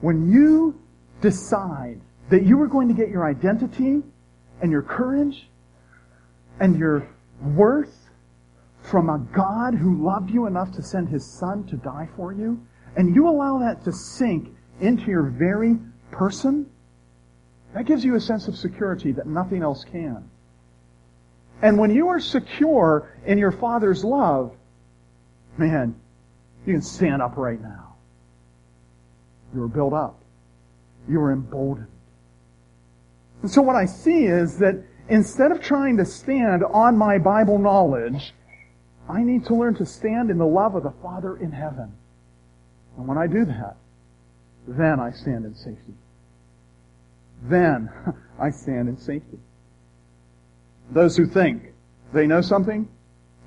When 0.00 0.32
you 0.32 0.76
decide 1.20 2.00
that 2.30 2.44
you 2.44 2.60
are 2.60 2.66
going 2.66 2.88
to 2.88 2.94
get 2.94 3.08
your 3.08 3.24
identity 3.24 4.02
and 4.60 4.72
your 4.72 4.82
courage 4.82 5.48
and 6.58 6.76
your 6.76 7.08
worth 7.40 8.03
from 8.84 9.08
a 9.08 9.18
God 9.34 9.74
who 9.74 10.04
loved 10.04 10.30
you 10.30 10.46
enough 10.46 10.70
to 10.72 10.82
send 10.82 11.08
his 11.08 11.24
son 11.24 11.64
to 11.68 11.76
die 11.76 12.08
for 12.16 12.32
you, 12.32 12.60
and 12.96 13.14
you 13.14 13.28
allow 13.28 13.58
that 13.58 13.82
to 13.84 13.92
sink 13.92 14.54
into 14.80 15.06
your 15.06 15.22
very 15.22 15.78
person, 16.10 16.70
that 17.72 17.86
gives 17.86 18.04
you 18.04 18.14
a 18.14 18.20
sense 18.20 18.46
of 18.46 18.56
security 18.56 19.10
that 19.12 19.26
nothing 19.26 19.62
else 19.62 19.84
can. 19.84 20.28
And 21.62 21.78
when 21.78 21.94
you 21.94 22.08
are 22.08 22.20
secure 22.20 23.16
in 23.24 23.38
your 23.38 23.52
Father's 23.52 24.04
love, 24.04 24.52
man, 25.56 25.94
you 26.66 26.74
can 26.74 26.82
stand 26.82 27.22
up 27.22 27.36
right 27.36 27.60
now. 27.60 27.96
You 29.54 29.62
are 29.62 29.68
built 29.68 29.94
up. 29.94 30.20
You 31.08 31.20
are 31.20 31.32
emboldened. 31.32 31.88
And 33.40 33.50
so 33.50 33.62
what 33.62 33.76
I 33.76 33.86
see 33.86 34.24
is 34.24 34.58
that 34.58 34.76
instead 35.08 35.52
of 35.52 35.62
trying 35.62 35.96
to 35.96 36.04
stand 36.04 36.64
on 36.64 36.98
my 36.98 37.18
Bible 37.18 37.58
knowledge, 37.58 38.34
I 39.08 39.22
need 39.22 39.46
to 39.46 39.54
learn 39.54 39.74
to 39.76 39.86
stand 39.86 40.30
in 40.30 40.38
the 40.38 40.46
love 40.46 40.74
of 40.74 40.82
the 40.82 40.94
Father 41.02 41.36
in 41.36 41.52
heaven. 41.52 41.92
And 42.96 43.06
when 43.06 43.18
I 43.18 43.26
do 43.26 43.44
that, 43.44 43.76
then 44.66 44.98
I 44.98 45.10
stand 45.10 45.44
in 45.44 45.54
safety. 45.54 45.94
Then 47.42 47.90
I 48.40 48.50
stand 48.50 48.88
in 48.88 48.96
safety. 48.96 49.38
Those 50.90 51.16
who 51.16 51.26
think 51.26 51.72
they 52.12 52.26
know 52.26 52.40
something 52.40 52.88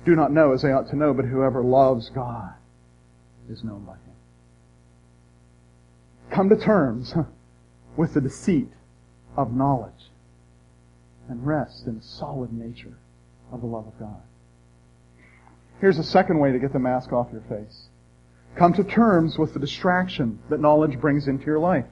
do 0.04 0.14
not 0.14 0.32
know 0.32 0.52
as 0.52 0.62
they 0.62 0.72
ought 0.72 0.88
to 0.90 0.96
know, 0.96 1.12
but 1.12 1.24
whoever 1.24 1.62
loves 1.62 2.10
God 2.10 2.52
is 3.50 3.64
known 3.64 3.84
by 3.84 3.94
Him. 3.94 4.14
Come 6.30 6.48
to 6.50 6.56
terms 6.56 7.14
with 7.96 8.14
the 8.14 8.20
deceit 8.20 8.68
of 9.36 9.54
knowledge 9.54 10.10
and 11.28 11.46
rest 11.46 11.86
in 11.86 11.96
the 11.96 12.02
solid 12.02 12.52
nature 12.52 12.96
of 13.52 13.60
the 13.60 13.66
love 13.66 13.86
of 13.86 13.98
God. 13.98 14.22
Here's 15.80 15.98
a 15.98 16.04
second 16.04 16.38
way 16.38 16.52
to 16.52 16.58
get 16.58 16.72
the 16.72 16.78
mask 16.78 17.12
off 17.12 17.28
your 17.32 17.42
face. 17.42 17.88
Come 18.56 18.72
to 18.74 18.84
terms 18.84 19.38
with 19.38 19.54
the 19.54 19.60
distraction 19.60 20.40
that 20.50 20.60
knowledge 20.60 20.98
brings 21.00 21.28
into 21.28 21.46
your 21.46 21.60
life. 21.60 21.86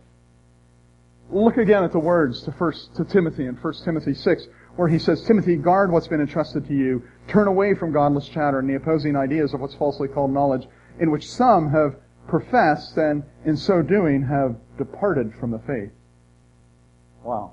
Look 1.30 1.56
again 1.56 1.84
at 1.84 1.92
the 1.92 1.98
words 1.98 2.42
to 2.42 2.52
first 2.52 2.94
to 2.96 3.04
Timothy 3.04 3.46
in 3.46 3.54
1 3.54 3.74
Timothy 3.84 4.14
6, 4.14 4.46
where 4.76 4.88
he 4.88 4.98
says, 4.98 5.22
Timothy, 5.22 5.56
guard 5.56 5.90
what's 5.90 6.08
been 6.08 6.20
entrusted 6.20 6.66
to 6.66 6.74
you. 6.74 7.02
Turn 7.28 7.48
away 7.48 7.74
from 7.74 7.92
godless 7.92 8.28
chatter 8.28 8.58
and 8.58 8.68
the 8.68 8.76
opposing 8.76 9.16
ideas 9.16 9.54
of 9.54 9.60
what's 9.60 9.74
falsely 9.74 10.08
called 10.08 10.32
knowledge, 10.32 10.66
in 11.00 11.10
which 11.10 11.28
some 11.28 11.70
have 11.70 11.96
professed 12.28 12.96
and 12.96 13.22
in 13.44 13.56
so 13.56 13.82
doing 13.82 14.22
have 14.22 14.56
departed 14.78 15.32
from 15.38 15.50
the 15.50 15.58
faith. 15.60 15.90
Wow. 17.22 17.52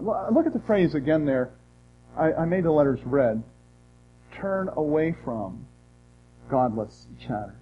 Look 0.00 0.46
at 0.46 0.52
the 0.52 0.62
phrase 0.66 0.94
again 0.94 1.24
there. 1.24 1.50
I, 2.16 2.32
I 2.32 2.44
made 2.44 2.64
the 2.64 2.70
letters 2.70 3.00
red. 3.04 3.42
Turn 4.32 4.70
away 4.74 5.14
from 5.24 5.66
godless 6.50 7.06
chatter. 7.20 7.56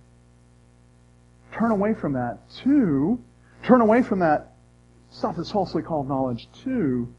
Turn 1.53 1.71
away 1.71 1.95
from 1.95 2.13
that 2.15 2.39
to, 2.63 3.19
turn 3.65 3.81
away 3.81 4.03
from 4.03 4.21
that 4.21 4.53
stuff 5.11 5.37
that's 5.37 5.51
falsely 5.51 5.83
called 5.83 6.09
knowledge 6.09 6.49
to 6.65 7.13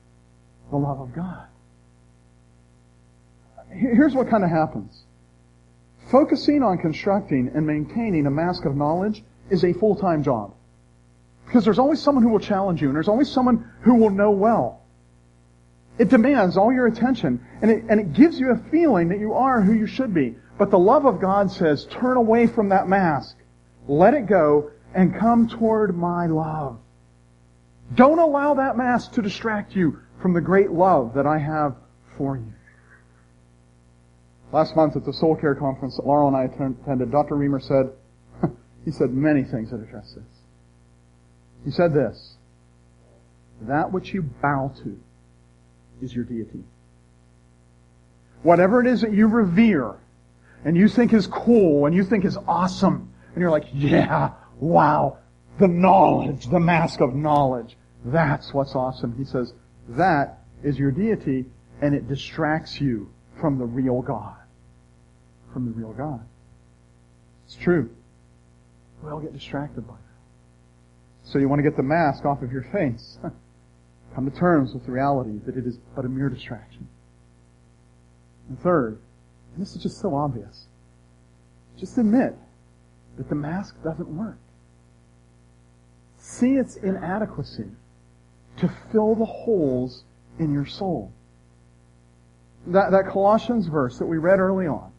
the 0.70 0.78
love 0.78 1.02
of 1.02 1.14
God. 1.14 1.48
Here's 3.70 4.16
what 4.16 4.30
kind 4.30 4.44
of 4.44 4.50
happens. 4.50 5.04
Focusing 6.10 6.64
on 6.64 6.78
constructing 6.78 7.52
and 7.54 7.66
maintaining 7.66 8.26
a 8.26 8.32
mask 8.32 8.66
of 8.66 8.76
knowledge 8.76 9.24
is 9.50 9.64
a 9.64 9.74
full-time 9.74 10.24
job. 10.24 10.54
Because 11.46 11.66
there's 11.66 11.80
always 11.80 12.02
someone 12.02 12.24
who 12.24 12.30
will 12.30 12.40
challenge 12.40 12.82
you, 12.82 12.88
and 12.88 12.96
there's 12.96 13.08
always 13.08 13.30
someone 13.30 13.70
who 13.82 13.96
will 13.96 14.10
know 14.10 14.32
well. 14.32 14.81
It 15.98 16.10
demands 16.10 16.58
all 16.58 16.74
your 16.74 16.88
attention, 16.88 17.46
and 17.62 17.70
it, 17.70 17.84
and 17.90 18.00
it 18.00 18.14
gives 18.14 18.40
you 18.40 18.52
a 18.52 18.58
feeling 18.72 19.10
that 19.10 19.20
you 19.20 19.34
are 19.34 19.62
who 19.62 19.74
you 19.74 19.88
should 19.88 20.14
be. 20.14 20.36
But 20.58 20.72
the 20.72 20.80
love 20.80 21.06
of 21.06 21.20
God 21.20 21.52
says, 21.52 21.86
turn 21.86 22.18
away 22.18 22.48
from 22.48 22.70
that 22.70 22.88
mask. 22.88 23.36
Let 23.88 24.14
it 24.14 24.28
go, 24.28 24.72
and 24.94 25.16
come 25.16 25.48
toward 25.48 25.98
my 25.98 26.28
love. 26.28 26.80
Don't 27.96 28.20
allow 28.20 28.54
that 28.56 28.78
mask 28.78 29.14
to 29.14 29.22
distract 29.22 29.76
you 29.76 30.00
from 30.22 30.34
the 30.34 30.42
great 30.42 30.72
love 30.72 31.14
that 31.16 31.28
I 31.28 31.38
have 31.38 31.76
for 32.18 32.38
you. 32.38 32.54
Last 34.52 34.76
month 34.76 34.96
at 34.96 35.06
the 35.06 35.14
Soul 35.14 35.36
Care 35.36 35.56
Conference 35.56 35.96
that 35.96 36.06
Laurel 36.06 36.28
and 36.28 36.38
I 36.38 36.44
attended, 36.44 37.12
Dr. 37.12 37.36
Reimer 37.36 37.62
said, 37.62 37.92
he 38.86 38.92
said 38.92 39.14
many 39.14 39.44
things 39.44 39.72
that 39.72 39.82
address 39.82 40.14
this. 40.14 40.24
He 41.64 41.72
said 41.72 41.94
this, 41.94 42.36
that 43.62 43.92
which 43.92 44.14
you 44.14 44.24
bow 44.24 44.74
to 44.84 45.00
is 46.02 46.14
your 46.14 46.26
deity. 46.26 46.64
Whatever 48.44 48.82
it 48.82 48.88
is 48.88 49.02
that 49.02 49.14
you 49.14 49.28
revere 49.28 49.96
and 50.66 50.76
you 50.76 50.88
think 50.88 51.14
is 51.14 51.28
cool 51.28 51.86
and 51.86 51.96
you 51.96 52.04
think 52.04 52.26
is 52.26 52.38
awesome 52.48 53.14
and 53.34 53.42
you're 53.42 53.52
like, 53.52 53.68
yeah, 53.74 54.32
wow, 54.60 55.18
the 55.60 55.68
knowledge, 55.68 56.48
the 56.48 56.60
mask 56.60 57.02
of 57.02 57.14
knowledge. 57.14 57.78
That's 58.06 58.54
what's 58.54 58.76
awesome. 58.76 59.16
He 59.18 59.26
says, 59.26 59.54
that 59.90 60.40
is 60.64 60.78
your 60.78 60.92
deity 60.92 61.46
and 61.82 61.94
it 61.94 62.08
distracts 62.08 62.82
you 62.82 63.12
from 63.40 63.58
the 63.58 63.66
real 63.66 64.02
God. 64.02 64.36
From 65.54 65.66
the 65.66 65.72
real 65.72 65.94
God. 65.94 66.22
It's 67.46 67.56
true. 67.56 67.90
We 69.04 69.10
all 69.10 69.20
get 69.20 69.34
distracted 69.34 69.88
by 69.88 69.94
that. 69.94 71.30
So 71.30 71.40
you 71.40 71.48
want 71.48 71.60
to 71.60 71.64
get 71.64 71.78
the 71.78 71.84
mask 71.84 72.26
off 72.26 72.42
of 72.42 72.52
your 72.52 72.64
face. 72.64 73.18
Come 74.16 74.30
to 74.30 74.36
terms 74.36 74.74
with 74.74 74.86
the 74.86 74.92
reality 74.92 75.40
that 75.46 75.56
it 75.56 75.66
is 75.66 75.78
but 75.96 76.06
a 76.06 76.10
mere 76.10 76.30
distraction. 76.30 76.88
And 78.50 78.60
third, 78.60 79.00
and 79.54 79.62
this 79.62 79.76
is 79.76 79.82
just 79.82 80.00
so 80.00 80.14
obvious, 80.16 80.66
just 81.78 81.98
admit 81.98 82.36
that 83.18 83.30
the 83.30 83.36
mask 83.36 83.82
doesn't 83.84 84.10
work. 84.10 84.38
See 86.18 86.56
its 86.56 86.76
inadequacy 86.76 87.70
to 88.58 88.72
fill 88.92 89.16
the 89.16 89.26
holes 89.26 90.04
in 90.40 90.54
your 90.54 90.66
soul. 90.66 91.12
That, 92.68 92.92
that 92.92 93.08
Colossians 93.08 93.68
verse 93.68 93.98
that 93.98 94.06
we 94.06 94.18
read 94.18 94.40
early 94.40 94.68
on 94.68 94.92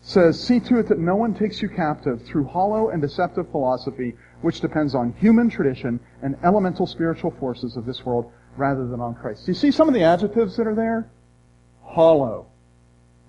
says, 0.00 0.42
See 0.42 0.60
to 0.60 0.78
it 0.78 0.88
that 0.88 0.98
no 0.98 1.14
one 1.14 1.34
takes 1.34 1.62
you 1.62 1.68
captive 1.68 2.22
through 2.22 2.46
hollow 2.46 2.88
and 2.88 3.00
deceptive 3.00 3.50
philosophy 3.50 4.14
which 4.42 4.60
depends 4.60 4.94
on 4.94 5.12
human 5.14 5.50
tradition 5.50 6.00
and 6.22 6.36
elemental 6.42 6.86
spiritual 6.86 7.30
forces 7.32 7.76
of 7.76 7.86
this 7.86 8.04
world 8.04 8.30
rather 8.56 8.86
than 8.86 9.00
on 9.00 9.14
Christ. 9.14 9.46
Do 9.46 9.52
you 9.52 9.54
see 9.56 9.70
some 9.70 9.88
of 9.88 9.94
the 9.94 10.02
adjectives 10.02 10.56
that 10.56 10.66
are 10.66 10.74
there? 10.74 11.10
Hollow, 11.84 12.46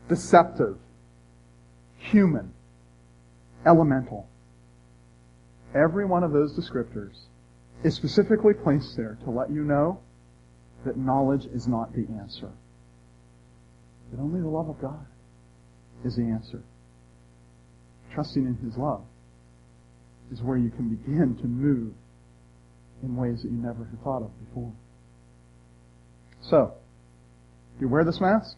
deceptive, 0.08 0.78
human, 1.98 2.54
elemental. 3.66 4.28
Every 5.74 6.06
one 6.06 6.24
of 6.24 6.32
those 6.32 6.58
descriptors 6.58 7.18
is 7.84 7.96
specifically 7.96 8.54
placed 8.54 8.96
there 8.96 9.18
to 9.24 9.30
let 9.30 9.50
you 9.50 9.64
know 9.64 10.00
that 10.86 10.98
knowledge 10.98 11.46
is 11.46 11.68
not 11.68 11.94
the 11.94 12.08
answer. 12.20 12.50
That 14.12 14.22
only 14.22 14.42
the 14.42 14.48
love 14.48 14.70
of 14.70 14.82
God 14.82 15.06
is 16.04 16.16
the 16.16 16.24
answer. 16.24 16.62
Trusting 18.14 18.46
in 18.46 18.56
His 18.58 18.78
love 18.78 19.04
is 20.32 20.42
where 20.42 20.58
you 20.58 20.70
can 20.70 20.90
begin 20.90 21.36
to 21.36 21.46
move 21.46 21.94
in 23.04 23.16
ways 23.16 23.42
that 23.42 23.52
you 23.52 23.58
never 23.58 23.84
had 23.84 24.02
thought 24.04 24.24
of 24.24 24.32
before. 24.48 24.72
So, 26.42 26.74
Do 27.78 27.86
you 27.86 27.90
wear 27.90 28.04
this 28.04 28.22
mask? 28.22 28.58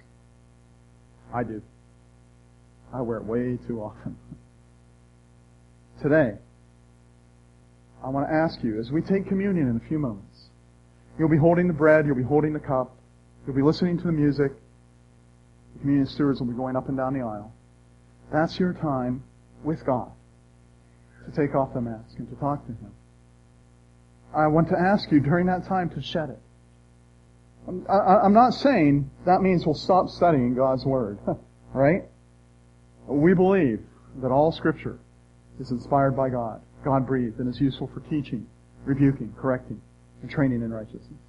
I 1.34 1.44
do. 1.44 1.62
I 2.94 3.02
wear 3.02 3.18
it 3.18 3.26
way 3.26 3.58
too 3.68 3.82
often. 3.82 4.16
Today, 6.02 6.38
I 8.04 8.10
want 8.10 8.28
to 8.28 8.34
ask 8.34 8.64
you, 8.64 8.80
as 8.80 8.92
we 8.92 9.02
take 9.02 9.28
communion 9.28 9.70
in 9.70 9.78
a 9.78 9.88
few 9.88 9.98
moments, 9.98 10.50
you'll 11.18 11.30
be 11.30 11.38
holding 11.38 11.68
the 11.68 11.74
bread, 11.74 12.06
you'll 12.06 12.16
be 12.16 12.24
holding 12.24 12.54
the 12.54 12.60
cup, 12.60 12.96
you'll 13.48 13.56
be 13.56 13.62
listening 13.62 13.98
to 13.98 14.04
the 14.04 14.12
music, 14.12 14.52
the 15.74 15.80
communion 15.80 16.06
stewards 16.06 16.40
will 16.40 16.48
be 16.48 16.54
going 16.54 16.76
up 16.76 16.88
and 16.88 16.98
down 16.98 17.14
the 17.14 17.22
aisle. 17.22 17.52
That's 18.32 18.60
your 18.60 18.74
time 18.74 19.24
with 19.64 19.86
God 19.86 20.12
to 21.26 21.32
take 21.32 21.56
off 21.56 21.74
the 21.74 21.82
mask 21.82 22.18
and 22.18 22.30
to 22.30 22.36
talk 22.36 22.66
to 22.66 22.72
Him. 22.72 22.92
I 24.36 24.48
want 24.48 24.70
to 24.70 24.80
ask 24.80 25.12
you 25.12 25.20
during 25.20 25.46
that 25.48 25.66
time 25.68 25.90
to 25.92 26.02
shed 26.02 26.30
it. 26.30 26.40
I'm, 27.68 28.34
not 28.34 28.54
saying 28.54 29.10
that 29.26 29.42
means 29.42 29.66
we'll 29.66 29.76
stop 29.76 30.10
studying 30.10 30.54
God's 30.54 30.86
Word, 30.86 31.20
right? 31.74 32.04
We 33.08 33.34
believe 33.34 33.80
that 34.22 34.32
all 34.32 34.52
Scripture 34.52 35.00
is 35.60 35.72
inspired 35.72 36.16
by 36.16 36.30
God, 36.30 36.62
God 36.84 37.08
breathed, 37.08 37.40
and 37.40 37.48
is 37.48 37.62
useful 37.62 37.90
for 37.94 38.02
teaching, 38.02 38.48
rebuking, 38.84 39.34
correcting, 39.40 39.82
and 40.22 40.30
training 40.30 40.62
in 40.62 40.74
righteousness. 40.74 41.20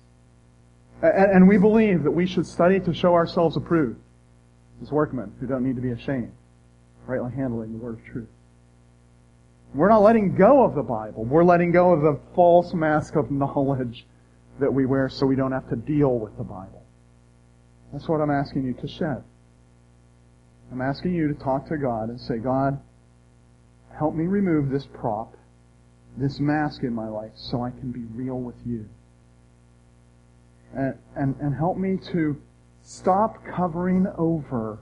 And 1.02 1.46
we 1.46 1.58
believe 1.58 2.02
that 2.02 2.10
we 2.10 2.26
should 2.26 2.46
study 2.46 2.80
to 2.80 2.94
show 2.94 3.14
ourselves 3.14 3.56
approved 3.56 4.00
as 4.82 4.90
workmen 4.90 5.32
who 5.38 5.46
don't 5.46 5.64
need 5.64 5.76
to 5.76 5.82
be 5.82 5.90
ashamed, 5.90 6.32
rightly 7.06 7.32
handling 7.32 7.72
the 7.72 7.78
Word 7.78 7.98
of 7.98 8.04
truth. 8.04 8.28
We're 9.74 9.88
not 9.88 10.02
letting 10.02 10.36
go 10.36 10.64
of 10.64 10.76
the 10.76 10.82
Bible. 10.82 11.24
We're 11.24 11.44
letting 11.44 11.72
go 11.72 11.92
of 11.92 12.02
the 12.02 12.20
false 12.34 12.72
mask 12.72 13.16
of 13.16 13.30
knowledge 13.30 14.06
that 14.60 14.72
we 14.72 14.86
wear 14.86 15.08
so 15.08 15.26
we 15.26 15.34
don't 15.34 15.52
have 15.52 15.68
to 15.70 15.76
deal 15.76 16.18
with 16.18 16.36
the 16.36 16.44
Bible. 16.44 16.82
That's 17.92 18.08
what 18.08 18.20
I'm 18.20 18.30
asking 18.30 18.64
you 18.64 18.74
to 18.74 18.88
shed. 18.88 19.24
I'm 20.70 20.80
asking 20.80 21.14
you 21.14 21.28
to 21.28 21.34
talk 21.34 21.68
to 21.68 21.76
God 21.76 22.08
and 22.08 22.20
say, 22.20 22.38
God, 22.38 22.80
help 23.96 24.14
me 24.14 24.26
remove 24.26 24.70
this 24.70 24.86
prop, 24.86 25.36
this 26.16 26.38
mask 26.38 26.82
in 26.84 26.94
my 26.94 27.08
life 27.08 27.32
so 27.34 27.62
I 27.62 27.70
can 27.70 27.90
be 27.90 28.04
real 28.14 28.38
with 28.38 28.56
you. 28.64 28.88
And, 30.76 30.98
and, 31.16 31.36
and 31.40 31.54
help 31.54 31.76
me 31.76 31.98
to 32.12 32.40
stop 32.82 33.44
covering 33.44 34.06
over 34.18 34.78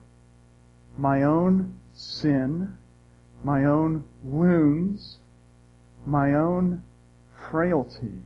my 0.99 1.23
own 1.23 1.79
sin, 1.95 2.77
my 3.45 3.65
own 3.65 4.05
wounds, 4.23 5.19
my 6.07 6.35
own 6.35 6.83
frailty 7.51 8.23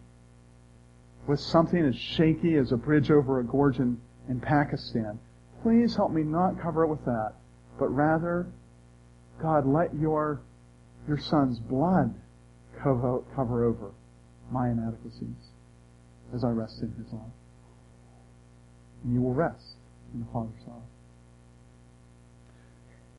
with 1.26 1.40
something 1.40 1.84
as 1.84 1.96
shaky 1.96 2.56
as 2.56 2.72
a 2.72 2.76
bridge 2.76 3.10
over 3.10 3.40
a 3.40 3.44
gorge 3.44 3.78
in, 3.78 3.98
in 4.28 4.40
Pakistan. 4.40 5.18
Please 5.62 5.96
help 5.96 6.12
me 6.12 6.22
not 6.22 6.60
cover 6.60 6.84
it 6.84 6.88
with 6.88 7.04
that, 7.04 7.32
but 7.78 7.88
rather, 7.88 8.46
God, 9.42 9.66
let 9.66 9.94
your, 9.94 10.40
your 11.08 11.18
son's 11.18 11.58
blood 11.58 12.14
cover, 12.80 13.22
cover 13.34 13.64
over 13.64 13.90
my 14.50 14.70
inadequacies 14.70 15.50
as 16.34 16.44
I 16.44 16.50
rest 16.50 16.80
in 16.82 16.92
his 16.92 17.12
love. 17.12 17.30
And 19.02 19.14
you 19.14 19.22
will 19.22 19.34
rest 19.34 19.76
in 20.14 20.20
the 20.20 20.26
Father's 20.32 20.66
love. 20.66 20.82